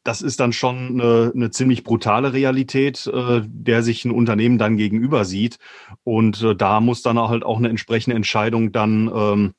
[0.08, 4.78] das ist dann schon eine, eine ziemlich brutale Realität, äh, der sich ein Unternehmen dann
[4.78, 5.58] gegenüber sieht.
[6.02, 9.54] Und äh, da muss dann auch halt auch eine entsprechende Entscheidung dann, ähm,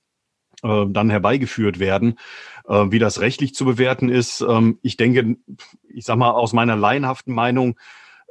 [0.63, 2.17] äh, dann herbeigeführt werden.
[2.67, 5.37] Äh, wie das rechtlich zu bewerten ist, ähm, ich denke,
[5.87, 7.77] ich sag mal, aus meiner laienhaften Meinung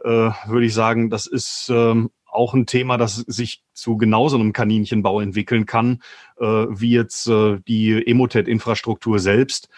[0.02, 0.08] äh,
[0.48, 5.20] würde ich sagen, das ist ähm, auch ein Thema, das sich zu genauso einem Kaninchenbau
[5.20, 6.02] entwickeln kann,
[6.38, 9.68] äh, wie jetzt äh, die Emotet-Infrastruktur selbst.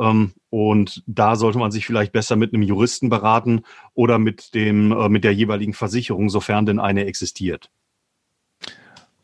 [0.00, 3.62] Ähm, und da sollte man sich vielleicht besser mit einem Juristen beraten
[3.94, 7.70] oder mit dem, äh, mit der jeweiligen Versicherung, sofern denn eine existiert.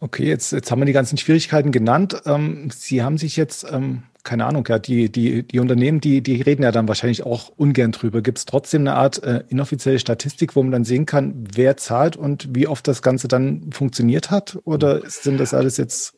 [0.00, 2.22] Okay, jetzt, jetzt haben wir die ganzen Schwierigkeiten genannt.
[2.26, 6.42] Ähm, Sie haben sich jetzt, ähm, keine Ahnung, ja, die, die, die Unternehmen, die, die
[6.42, 8.20] reden ja dann wahrscheinlich auch ungern drüber.
[8.20, 12.16] Gibt es trotzdem eine Art äh, inoffizielle Statistik, wo man dann sehen kann, wer zahlt
[12.16, 14.58] und wie oft das Ganze dann funktioniert hat?
[14.64, 16.14] Oder sind das alles jetzt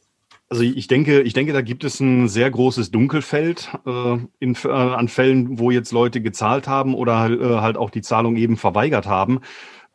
[0.55, 4.69] also ich denke, ich denke, da gibt es ein sehr großes Dunkelfeld äh, in, äh,
[4.69, 9.07] an Fällen, wo jetzt Leute gezahlt haben oder äh, halt auch die Zahlung eben verweigert
[9.07, 9.41] haben.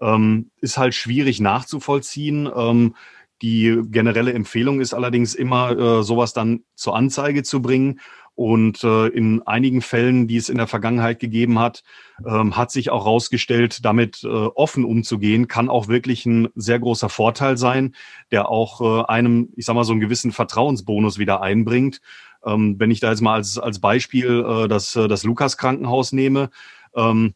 [0.02, 2.50] Ähm, ist halt schwierig nachzuvollziehen.
[2.54, 2.96] Ähm,
[3.42, 8.02] die generelle Empfehlung ist allerdings immer, äh, sowas dann zur Anzeige zu bringen
[8.40, 11.84] und äh, in einigen Fällen, die es in der Vergangenheit gegeben hat,
[12.26, 17.10] ähm, hat sich auch herausgestellt, damit äh, offen umzugehen, kann auch wirklich ein sehr großer
[17.10, 17.96] Vorteil sein,
[18.32, 22.00] der auch äh, einem, ich sag mal, so einen gewissen Vertrauensbonus wieder einbringt.
[22.46, 26.14] Ähm, wenn ich da jetzt mal als, als Beispiel äh, das, äh, das Lukas Krankenhaus
[26.14, 26.50] nehme,
[26.96, 27.34] ähm,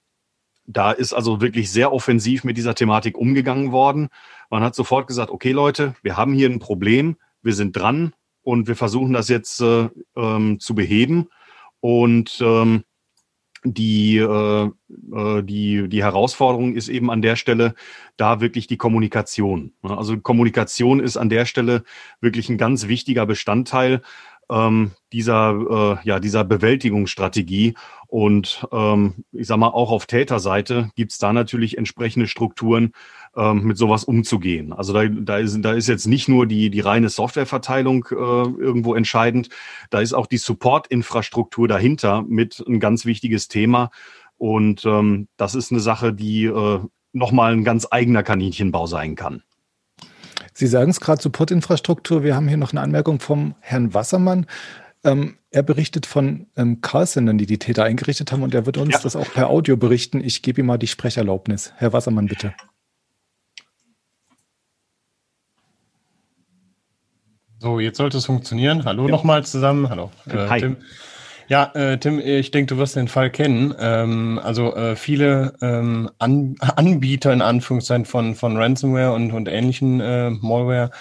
[0.68, 4.08] da ist also wirklich sehr offensiv mit dieser Thematik umgegangen worden.
[4.50, 8.14] Man hat sofort gesagt, okay Leute, wir haben hier ein Problem, wir sind dran,
[8.44, 11.30] und wir versuchen das jetzt äh, ähm, zu beheben.
[11.80, 12.84] Und ähm,
[13.66, 17.76] die, äh, äh, die, die Herausforderung ist eben an der Stelle
[18.18, 19.74] da wirklich die Kommunikation.
[19.82, 21.84] Also Kommunikation ist an der Stelle
[22.20, 24.02] wirklich ein ganz wichtiger Bestandteil
[24.54, 27.74] ähm, dieser, äh, ja, dieser Bewältigungsstrategie.
[28.08, 32.92] Und ähm, ich sage mal, auch auf Täterseite gibt es da natürlich entsprechende Strukturen,
[33.36, 34.72] ähm, mit sowas umzugehen.
[34.72, 38.94] Also da, da, ist, da ist jetzt nicht nur die, die reine Softwareverteilung äh, irgendwo
[38.94, 39.50] entscheidend,
[39.90, 43.90] da ist auch die Support-Infrastruktur dahinter mit ein ganz wichtiges Thema.
[44.38, 46.80] Und ähm, das ist eine Sache, die äh,
[47.14, 49.44] nochmal ein ganz eigener Kaninchenbau sein kann.
[50.54, 52.24] Sie sagen es gerade, Supportinfrastruktur.
[52.24, 54.46] Wir haben hier noch eine Anmerkung vom Herrn Wassermann.
[55.04, 58.94] Ähm, er berichtet von ähm, Callcentern, die die Täter eingerichtet haben und er wird uns
[58.94, 59.00] ja.
[59.02, 60.24] das auch per Audio berichten.
[60.24, 61.74] Ich gebe ihm mal die Sprecherlaubnis.
[61.78, 62.54] Herr Wassermann, bitte.
[67.60, 68.84] So, jetzt sollte es funktionieren.
[68.86, 69.12] Hallo ja.
[69.12, 69.90] nochmal zusammen.
[69.90, 70.12] Hallo.
[70.28, 70.60] Äh, Hi.
[70.60, 70.78] Tim.
[71.48, 73.74] Ja, äh, Tim, ich denke, du wirst den Fall kennen.
[73.80, 80.00] Ähm, also äh, viele ähm, An Anbieter in Anführungszeichen von, von Ransomware und, und ähnlichen
[80.00, 80.92] äh, Malware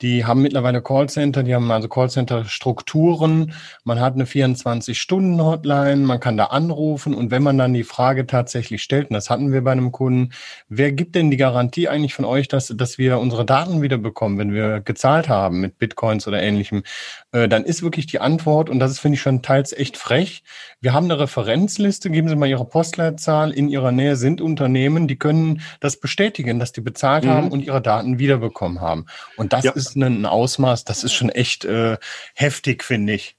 [0.00, 3.52] die haben mittlerweile Callcenter, die haben also Callcenter-Strukturen.
[3.82, 8.82] Man hat eine 24-Stunden-Hotline, man kann da anrufen und wenn man dann die Frage tatsächlich
[8.82, 10.32] stellt, und das hatten wir bei einem Kunden,
[10.68, 14.38] wer gibt denn die Garantie eigentlich von euch, dass, dass wir unsere Daten wieder bekommen,
[14.38, 16.84] wenn wir gezahlt haben mit Bitcoins oder ähnlichem,
[17.32, 20.42] äh, dann ist wirklich die Antwort, und das ist, finde ich, schon teils echt frech,
[20.80, 25.16] wir haben eine Referenzliste, geben Sie mal Ihre Postleitzahl, in Ihrer Nähe sind Unternehmen, die
[25.16, 27.30] können das bestätigen, dass die bezahlt mhm.
[27.30, 29.06] haben und ihre Daten wiederbekommen haben.
[29.36, 29.72] Und das ja.
[29.72, 31.98] ist ein Ausmaß, das ist schon echt äh,
[32.34, 33.37] heftig, finde ich.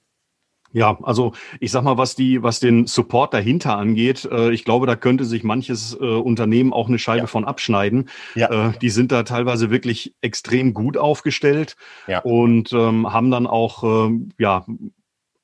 [0.72, 4.86] Ja, also ich sag mal, was die, was den Support dahinter angeht, äh, ich glaube,
[4.86, 7.26] da könnte sich manches äh, Unternehmen auch eine Scheibe ja.
[7.26, 8.08] von abschneiden.
[8.34, 8.68] Ja.
[8.68, 12.20] Äh, die sind da teilweise wirklich extrem gut aufgestellt ja.
[12.20, 14.64] und ähm, haben dann auch ähm, ja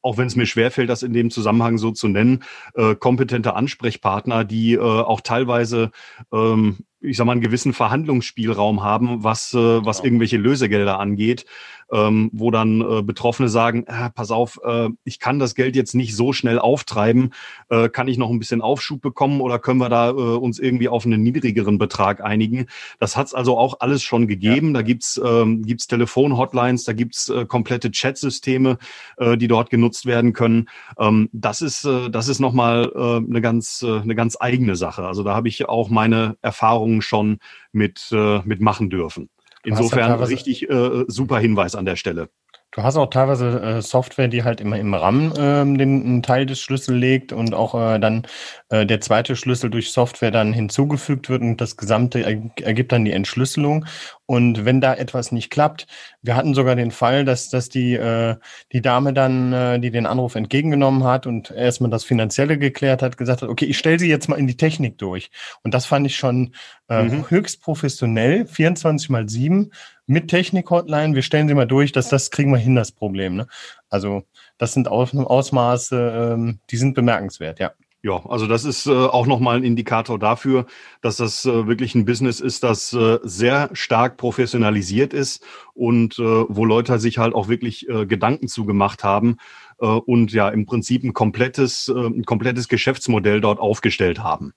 [0.06, 4.44] auch wenn es mir schwerfällt, das in dem Zusammenhang so zu nennen, äh, kompetente Ansprechpartner,
[4.44, 5.90] die äh, auch teilweise,
[6.32, 10.06] ähm, ich sag mal, einen gewissen Verhandlungsspielraum haben, was, äh, was genau.
[10.06, 11.44] irgendwelche Lösegelder angeht.
[11.92, 15.94] Ähm, wo dann äh, Betroffene sagen, äh, pass auf, äh, ich kann das Geld jetzt
[15.94, 17.32] nicht so schnell auftreiben,
[17.68, 20.88] äh, kann ich noch ein bisschen Aufschub bekommen oder können wir da äh, uns irgendwie
[20.88, 22.66] auf einen niedrigeren Betrag einigen?
[22.98, 24.68] Das hat es also auch alles schon gegeben.
[24.68, 24.72] Ja.
[24.74, 28.78] Da gibt's ähm, gibt's Telefon-Hotlines, da gibt's äh, komplette Chatsysteme,
[29.16, 30.68] äh, die dort genutzt werden können.
[30.98, 35.06] Ähm, das ist äh, das ist nochmal äh, eine ganz äh, eine ganz eigene Sache.
[35.06, 37.38] Also da habe ich auch meine Erfahrungen schon
[37.72, 39.28] mit äh, mit machen dürfen.
[39.66, 42.28] Insofern richtig äh, super Hinweis an der Stelle.
[42.72, 46.44] Du hast auch teilweise äh, Software, die halt immer im RAM ähm, den einen Teil
[46.44, 48.26] des Schlüssels legt und auch äh, dann
[48.68, 53.12] äh, der zweite Schlüssel durch Software dann hinzugefügt wird und das Gesamte ergibt dann die
[53.12, 53.86] Entschlüsselung.
[54.26, 55.86] Und wenn da etwas nicht klappt,
[56.20, 58.36] wir hatten sogar den Fall, dass, dass die, äh,
[58.72, 63.16] die Dame dann, äh, die den Anruf entgegengenommen hat und erstmal das Finanzielle geklärt hat,
[63.16, 65.30] gesagt hat, okay, ich stelle sie jetzt mal in die Technik durch.
[65.62, 66.54] Und das fand ich schon
[66.88, 67.30] äh, mhm.
[67.30, 69.70] höchst professionell, 24 mal 7
[70.06, 73.36] mit Technik-Hotline, wir stellen sie mal durch, dass das kriegen wir hin, das Problem.
[73.36, 73.46] Ne?
[73.90, 74.24] Also
[74.58, 77.72] das sind Ausmaße, ähm, die sind bemerkenswert, ja.
[78.06, 80.66] Ja, also das ist äh, auch nochmal ein Indikator dafür,
[81.00, 85.44] dass das äh, wirklich ein Business ist, das äh, sehr stark professionalisiert ist
[85.74, 89.38] und äh, wo Leute sich halt auch wirklich äh, Gedanken zugemacht haben
[89.80, 94.52] äh, und ja im Prinzip ein komplettes, äh, ein komplettes Geschäftsmodell dort aufgestellt haben.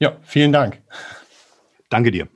[0.00, 0.82] Ja, vielen Dank.
[1.88, 2.28] Danke dir.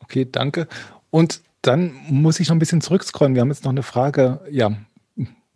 [0.00, 0.68] Okay, danke.
[1.08, 3.34] Und dann muss ich noch ein bisschen zurückscrollen.
[3.34, 4.76] Wir haben jetzt noch eine Frage, ja,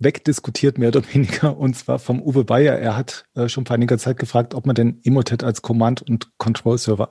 [0.01, 2.76] wegdiskutiert, mehr oder weniger, und zwar vom Uwe Bayer.
[2.76, 6.36] Er hat äh, schon vor einiger Zeit gefragt, ob man denn Emotet als Command- und
[6.38, 7.11] Control-Server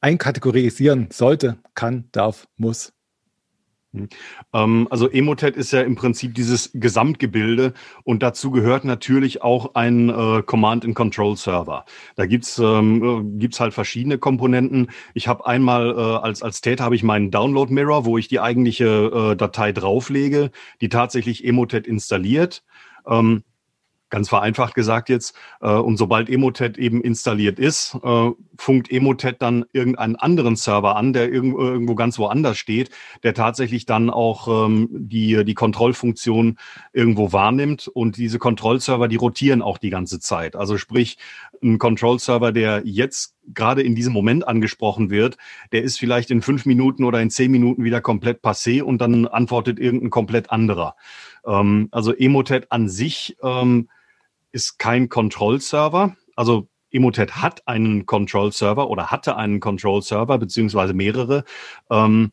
[0.00, 2.92] einkategorisieren sollte, kann, darf, muss.
[3.98, 4.08] Hm.
[4.52, 7.74] Ähm, also Emotet ist ja im Prinzip dieses Gesamtgebilde
[8.04, 11.84] und dazu gehört natürlich auch ein äh, Command-and-Control-Server.
[12.16, 14.90] Da gibt's ähm, äh, gibt's halt verschiedene Komponenten.
[15.14, 18.86] Ich habe einmal äh, als, als Täter habe ich meinen Download-Mirror, wo ich die eigentliche
[19.32, 22.62] äh, Datei drauflege, die tatsächlich Emotet installiert.
[23.06, 23.42] Ähm,
[24.10, 25.34] ganz vereinfacht gesagt jetzt.
[25.60, 31.12] Äh, und sobald Emotet eben installiert ist, äh, funkt Emotet dann irgendeinen anderen Server an,
[31.12, 32.90] der irgendwo ganz woanders steht,
[33.22, 36.58] der tatsächlich dann auch ähm, die, die Kontrollfunktion
[36.92, 37.88] irgendwo wahrnimmt.
[37.88, 40.56] Und diese Kontrollserver, die rotieren auch die ganze Zeit.
[40.56, 41.18] Also sprich,
[41.62, 45.36] ein Control-Server, der jetzt gerade in diesem Moment angesprochen wird,
[45.72, 49.26] der ist vielleicht in fünf Minuten oder in zehn Minuten wieder komplett passé und dann
[49.26, 50.96] antwortet irgendein komplett anderer.
[51.46, 53.88] Ähm, also Emotet an sich ähm,
[54.52, 56.16] ist kein Control-Server.
[56.36, 61.44] Also Emotet hat einen Control-Server oder hatte einen Control-Server, beziehungsweise mehrere.
[61.90, 62.30] Ähm,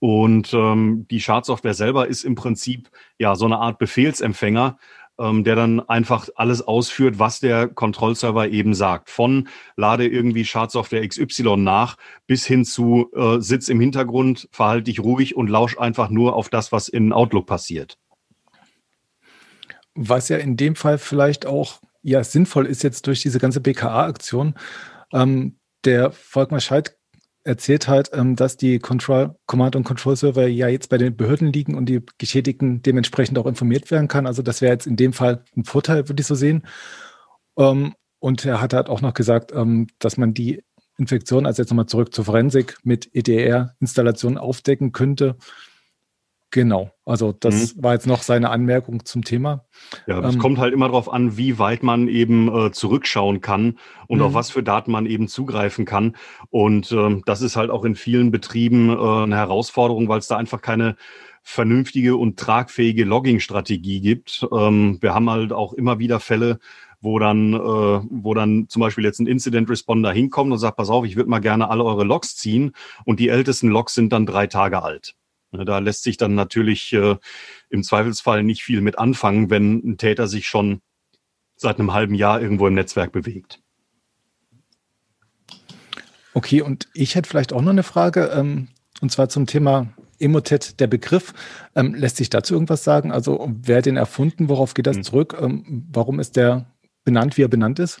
[0.00, 4.78] und ähm, die Schadsoftware selber ist im Prinzip ja so eine Art Befehlsempfänger,
[5.18, 9.10] ähm, der dann einfach alles ausführt, was der Kontrollserver eben sagt.
[9.10, 15.00] Von lade irgendwie Schadsoftware XY nach bis hin zu äh, sitz im Hintergrund, verhalte dich
[15.00, 17.98] ruhig und lausch einfach nur auf das, was in Outlook passiert.
[19.94, 24.54] Was ja in dem Fall vielleicht auch ja sinnvoll ist jetzt durch diese ganze BKA-Aktion.
[25.12, 26.96] Ähm, der Volkmar Scheid
[27.44, 31.74] erzählt halt, ähm, dass die Control, Command- und Control-Server ja jetzt bei den Behörden liegen
[31.74, 34.26] und die Geschädigten dementsprechend auch informiert werden kann.
[34.26, 36.66] Also das wäre jetzt in dem Fall ein Vorteil, würde ich so sehen.
[37.58, 40.62] Ähm, und er hat halt auch noch gesagt, ähm, dass man die
[40.96, 45.36] Infektion, also jetzt nochmal zurück zur Forensik, mit EDR-Installationen aufdecken könnte.
[46.54, 47.82] Genau, also das mhm.
[47.82, 49.64] war jetzt noch seine Anmerkung zum Thema.
[50.06, 53.80] Ja, es ähm, kommt halt immer darauf an, wie weit man eben äh, zurückschauen kann
[54.06, 54.34] und auf mhm.
[54.36, 56.14] was für Daten man eben zugreifen kann.
[56.50, 60.36] Und ähm, das ist halt auch in vielen Betrieben äh, eine Herausforderung, weil es da
[60.36, 60.94] einfach keine
[61.42, 64.46] vernünftige und tragfähige Logging-Strategie gibt.
[64.56, 66.60] Ähm, wir haben halt auch immer wieder Fälle,
[67.00, 70.88] wo dann, äh, wo dann zum Beispiel jetzt ein Incident Responder hinkommt und sagt, pass
[70.88, 74.24] auf, ich würde mal gerne alle eure Logs ziehen und die ältesten Logs sind dann
[74.24, 75.16] drei Tage alt.
[75.54, 77.16] Ne, da lässt sich dann natürlich äh,
[77.70, 80.80] im Zweifelsfall nicht viel mit anfangen, wenn ein Täter sich schon
[81.56, 83.60] seit einem halben Jahr irgendwo im Netzwerk bewegt.
[86.32, 88.68] Okay, und ich hätte vielleicht auch noch eine Frage, ähm,
[89.00, 91.32] und zwar zum Thema Emotet, der Begriff.
[91.76, 93.12] Ähm, lässt sich dazu irgendwas sagen?
[93.12, 94.48] Also, wer hat den erfunden?
[94.48, 95.02] Worauf geht das hm.
[95.04, 95.36] zurück?
[95.40, 96.66] Ähm, warum ist der
[97.04, 98.00] benannt, wie er benannt ist?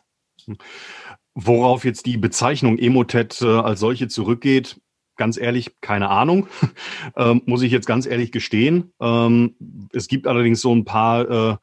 [1.34, 4.80] Worauf jetzt die Bezeichnung Emotet äh, als solche zurückgeht,
[5.16, 6.48] ganz ehrlich, keine Ahnung,
[7.16, 8.92] ähm, muss ich jetzt ganz ehrlich gestehen.
[9.00, 9.54] Ähm,
[9.92, 11.56] es gibt allerdings so ein paar äh,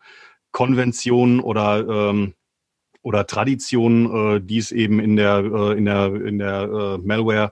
[0.52, 2.34] Konventionen oder ähm,
[3.04, 7.52] oder Traditionen, äh, die es eben in der äh, in der in der äh, Malware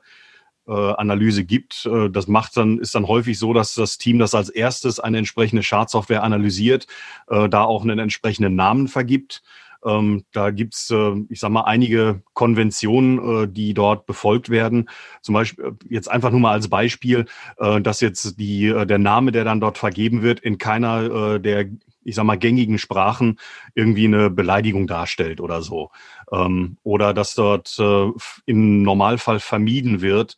[0.67, 1.85] äh, Analyse gibt.
[1.85, 5.17] Äh, das macht dann ist dann häufig so, dass das Team das als erstes eine
[5.17, 6.87] entsprechende Schadsoftware analysiert,
[7.27, 9.41] da auch einen entsprechenden Namen vergibt
[9.85, 14.89] Ähm, da gibt's, äh, ich sag mal, einige Konventionen, äh, die dort befolgt werden.
[15.21, 17.25] Zum Beispiel äh, jetzt einfach nur mal als Beispiel,
[17.57, 21.39] äh, dass jetzt die, äh, der Name, der dann dort vergeben wird, in keiner äh,
[21.39, 21.67] der
[22.03, 23.39] ich sag mal, gängigen Sprachen
[23.75, 25.91] irgendwie eine Beleidigung darstellt oder so.
[26.31, 28.07] Ähm, oder dass dort äh,
[28.45, 30.37] im Normalfall vermieden wird,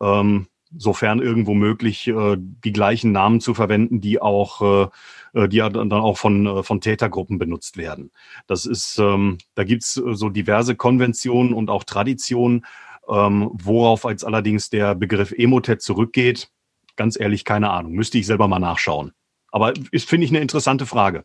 [0.00, 0.46] ähm,
[0.76, 4.90] sofern irgendwo möglich, äh, die gleichen Namen zu verwenden, die auch,
[5.34, 8.10] äh, äh die dann auch von, äh, von Tätergruppen benutzt werden.
[8.46, 12.64] Das ist, ähm, da gibt's so diverse Konventionen und auch Traditionen,
[13.08, 16.50] ähm, worauf als allerdings der Begriff Emotet zurückgeht.
[16.96, 17.92] Ganz ehrlich, keine Ahnung.
[17.92, 19.12] Müsste ich selber mal nachschauen.
[19.50, 21.24] Aber ist, finde ich, eine interessante Frage.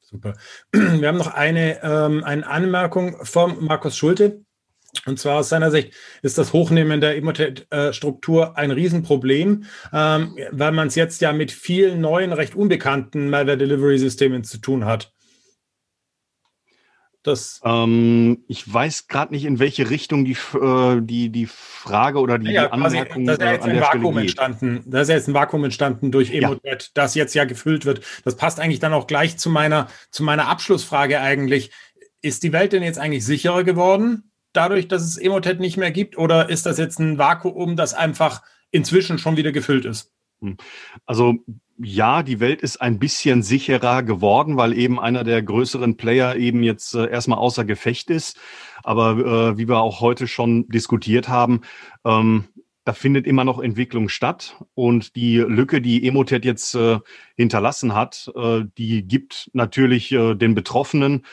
[0.00, 0.34] Super.
[0.72, 4.44] Wir haben noch eine, ähm, eine Anmerkung vom Markus Schulte.
[5.06, 10.88] Und zwar aus seiner Sicht ist das Hochnehmen der Emotet-Struktur ein Riesenproblem, ähm, weil man
[10.88, 15.12] es jetzt ja mit vielen neuen, recht unbekannten Malware-Delivery-Systemen zu tun hat.
[17.22, 22.36] Das ähm, ich weiß gerade nicht, in welche Richtung die, äh, die, die Frage oder
[22.38, 24.84] die, ja, die Anmerkung quasi, da ist ja jetzt ein Vakuum entstanden.
[24.86, 26.88] Da ist ja jetzt ein Vakuum entstanden durch Emotet, ja.
[26.94, 28.00] das jetzt ja gefüllt wird.
[28.24, 31.70] Das passt eigentlich dann auch gleich zu meiner, zu meiner Abschlussfrage eigentlich.
[32.22, 34.31] Ist die Welt denn jetzt eigentlich sicherer geworden?
[34.52, 36.18] Dadurch, dass es Emotet nicht mehr gibt?
[36.18, 40.12] Oder ist das jetzt ein Vakuum, das einfach inzwischen schon wieder gefüllt ist?
[40.40, 40.56] Hm.
[41.06, 41.36] Also
[41.78, 46.62] ja, die Welt ist ein bisschen sicherer geworden, weil eben einer der größeren Player eben
[46.62, 48.38] jetzt äh, erstmal außer Gefecht ist.
[48.82, 51.62] Aber äh, wie wir auch heute schon diskutiert haben,
[52.04, 52.44] ähm,
[52.84, 56.98] da findet immer noch Entwicklung statt und die Lücke, die Emotet jetzt äh,
[57.36, 61.24] hinterlassen hat, äh, die gibt natürlich äh, den Betroffenen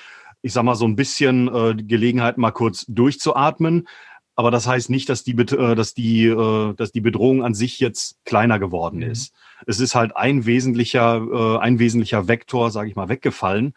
[0.42, 3.88] ich sag mal, so ein bisschen äh, Gelegenheit, mal kurz durchzuatmen.
[4.36, 7.80] Aber das heißt nicht, dass die, äh, dass die, äh, dass die Bedrohung an sich
[7.80, 9.12] jetzt kleiner geworden mhm.
[9.12, 9.34] ist.
[9.68, 13.74] Es ist halt ein wesentlicher, äh, ein wesentlicher Vektor, sage ich mal, weggefallen.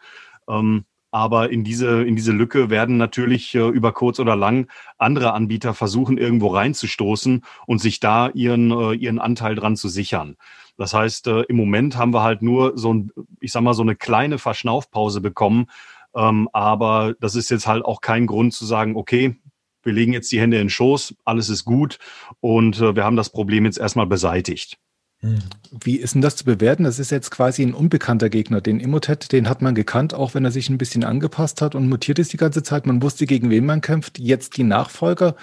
[0.47, 5.33] Ähm, aber in diese, in diese Lücke werden natürlich äh, über kurz oder lang andere
[5.33, 10.37] Anbieter versuchen, irgendwo reinzustoßen und sich da ihren, äh, ihren Anteil dran zu sichern.
[10.75, 13.83] Das heißt, äh, im Moment haben wir halt nur so ein, ich sag mal, so
[13.83, 15.67] eine kleine Verschnaufpause bekommen,
[16.15, 19.35] ähm, aber das ist jetzt halt auch kein Grund zu sagen, okay,
[19.83, 21.99] wir legen jetzt die Hände in den Schoß, alles ist gut
[22.39, 24.77] und äh, wir haben das Problem jetzt erstmal beseitigt.
[25.23, 25.39] Hm.
[25.71, 26.83] Wie ist denn das zu bewerten?
[26.83, 28.59] Das ist jetzt quasi ein unbekannter Gegner.
[28.59, 31.87] Den Emotet, den hat man gekannt, auch wenn er sich ein bisschen angepasst hat und
[31.87, 32.85] mutiert ist die ganze Zeit.
[32.85, 34.19] Man wusste, gegen wen man kämpft.
[34.19, 35.35] Jetzt die Nachfolger.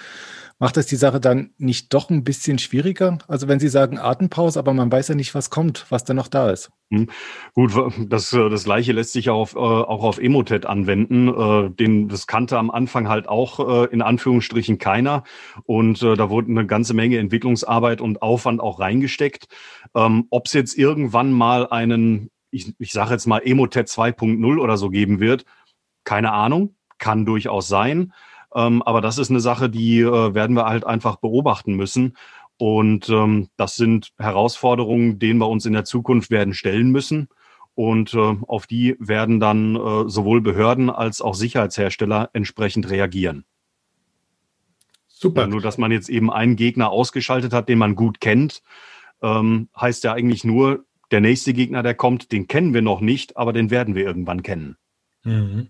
[0.62, 3.16] Macht das die Sache dann nicht doch ein bisschen schwieriger?
[3.26, 6.28] Also wenn Sie sagen Atempause, aber man weiß ja nicht, was kommt, was da noch
[6.28, 6.70] da ist.
[6.92, 7.08] Hm.
[7.54, 7.72] Gut,
[8.10, 11.28] das, äh, das gleiche lässt sich auf, äh, auch auf Emotet anwenden.
[11.28, 15.24] Äh, den, das kannte am Anfang halt auch in Anführungsstrichen keiner.
[15.64, 19.48] Und da wurde eine ganze Menge Entwicklungsarbeit und Aufwand auch reingesteckt.
[19.94, 24.76] Ähm, Ob es jetzt irgendwann mal einen, ich, ich sage jetzt mal Emotet 2.0 oder
[24.76, 25.44] so geben wird,
[26.04, 28.12] keine Ahnung, kann durchaus sein.
[28.54, 32.16] Ähm, aber das ist eine Sache, die äh, werden wir halt einfach beobachten müssen.
[32.56, 37.28] Und ähm, das sind Herausforderungen, denen wir uns in der Zukunft werden stellen müssen.
[37.74, 43.44] Und äh, auf die werden dann äh, sowohl Behörden als auch Sicherheitshersteller entsprechend reagieren.
[45.06, 45.42] Super.
[45.42, 48.62] Ja, nur, dass man jetzt eben einen Gegner ausgeschaltet hat, den man gut kennt,
[49.22, 53.36] ähm, heißt ja eigentlich nur, der nächste Gegner, der kommt, den kennen wir noch nicht,
[53.36, 54.76] aber den werden wir irgendwann kennen.
[55.24, 55.68] Mhm.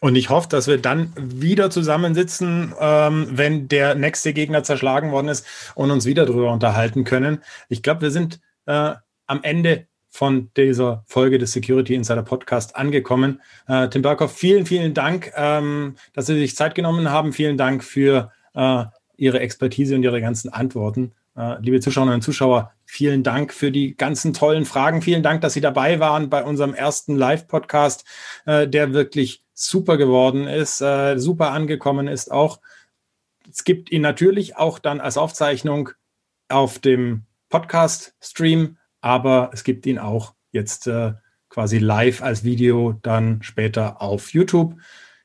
[0.00, 5.28] Und ich hoffe, dass wir dann wieder zusammensitzen, ähm, wenn der nächste Gegner zerschlagen worden
[5.28, 7.42] ist und uns wieder darüber unterhalten können.
[7.68, 8.94] Ich glaube, wir sind äh,
[9.26, 13.40] am Ende von dieser Folge des Security Insider Podcast angekommen.
[13.68, 17.32] Äh, Tim Berghoff, vielen, vielen Dank, ähm, dass Sie sich Zeit genommen haben.
[17.32, 18.84] Vielen Dank für äh,
[19.16, 21.12] Ihre Expertise und Ihre ganzen Antworten.
[21.36, 25.02] Äh, liebe Zuschauerinnen und Zuschauer, vielen Dank für die ganzen tollen Fragen.
[25.02, 28.04] Vielen Dank, dass Sie dabei waren bei unserem ersten Live-Podcast,
[28.46, 32.60] äh, der wirklich super geworden ist, äh, super angekommen ist auch.
[33.50, 35.90] Es gibt ihn natürlich auch dann als Aufzeichnung
[36.48, 41.14] auf dem Podcast-Stream, aber es gibt ihn auch jetzt äh,
[41.48, 44.76] quasi live als Video dann später auf YouTube.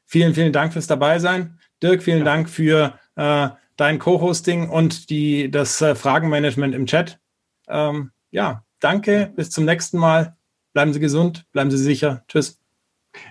[0.05, 1.59] Vielen, vielen Dank fürs Dabeisein.
[1.81, 2.25] Dirk, vielen ja.
[2.25, 7.19] Dank für äh, dein Co-Hosting und die, das äh, Fragenmanagement im Chat.
[7.67, 10.37] Ähm, ja, danke, bis zum nächsten Mal.
[10.73, 12.23] Bleiben Sie gesund, bleiben Sie sicher.
[12.27, 12.59] Tschüss.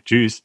[0.05, 0.45] Tschüss.